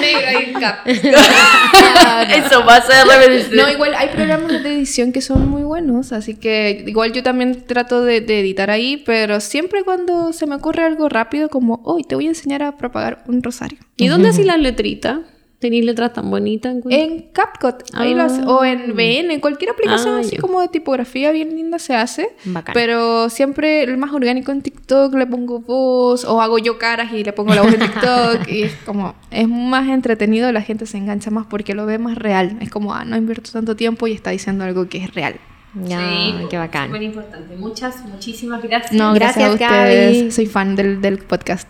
[0.00, 0.86] Negro cap.
[0.86, 3.56] Eso pasa de repente.
[3.56, 7.66] No, igual hay programas de edición que son muy buenos, así que igual yo también
[7.66, 12.04] trato de, de editar ahí, pero siempre cuando se me ocurre algo rápido, como, hoy
[12.04, 13.78] te voy a enseñar a propagar un rosario.
[13.96, 15.18] ¿Y dónde hacís las letritas?
[15.64, 16.76] ¿Tenéis letras tan bonitas?
[16.76, 17.02] encuentro?
[17.02, 20.68] En CapCut, ahí lo hace- o en VN, en cualquier aplicación Ah, así como de
[20.68, 22.28] tipografía bien linda se hace.
[22.44, 22.74] Bacán.
[22.74, 27.24] Pero siempre el más orgánico en TikTok le pongo voz o hago yo caras y
[27.24, 30.98] le pongo la voz en TikTok y es como es más entretenido, la gente se
[30.98, 32.58] engancha más porque lo ve más real.
[32.60, 35.36] Es como, ah, no invierto tanto tiempo y está diciendo algo que es real.
[35.82, 36.88] Ya, Sí, qué bacán.
[36.88, 37.56] Súper importante.
[37.56, 38.92] Muchas, muchísimas gracias.
[38.92, 40.16] No, gracias, Gracias, a ustedes.
[40.18, 40.30] Gaby.
[40.30, 41.66] Soy fan del, del podcast.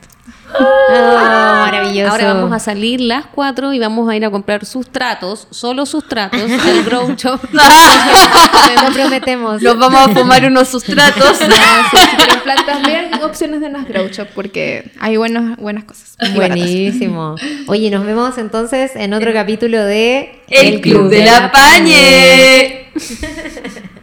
[0.53, 2.11] Oh, maravilloso.
[2.11, 6.41] Ahora vamos a salir las cuatro y vamos a ir a comprar sustratos, solo sustratos,
[6.41, 7.41] del Grow Shop.
[7.53, 9.63] Lo prometemos.
[9.63, 11.39] Nos vamos a fumar unos sustratos.
[11.39, 16.17] Pero en plan también opciones de las Grow Shop porque hay buenas, buenas cosas.
[16.35, 17.37] Buenísimo.
[17.67, 22.91] Oye, nos vemos entonces en otro capítulo de El Club de la Pañe.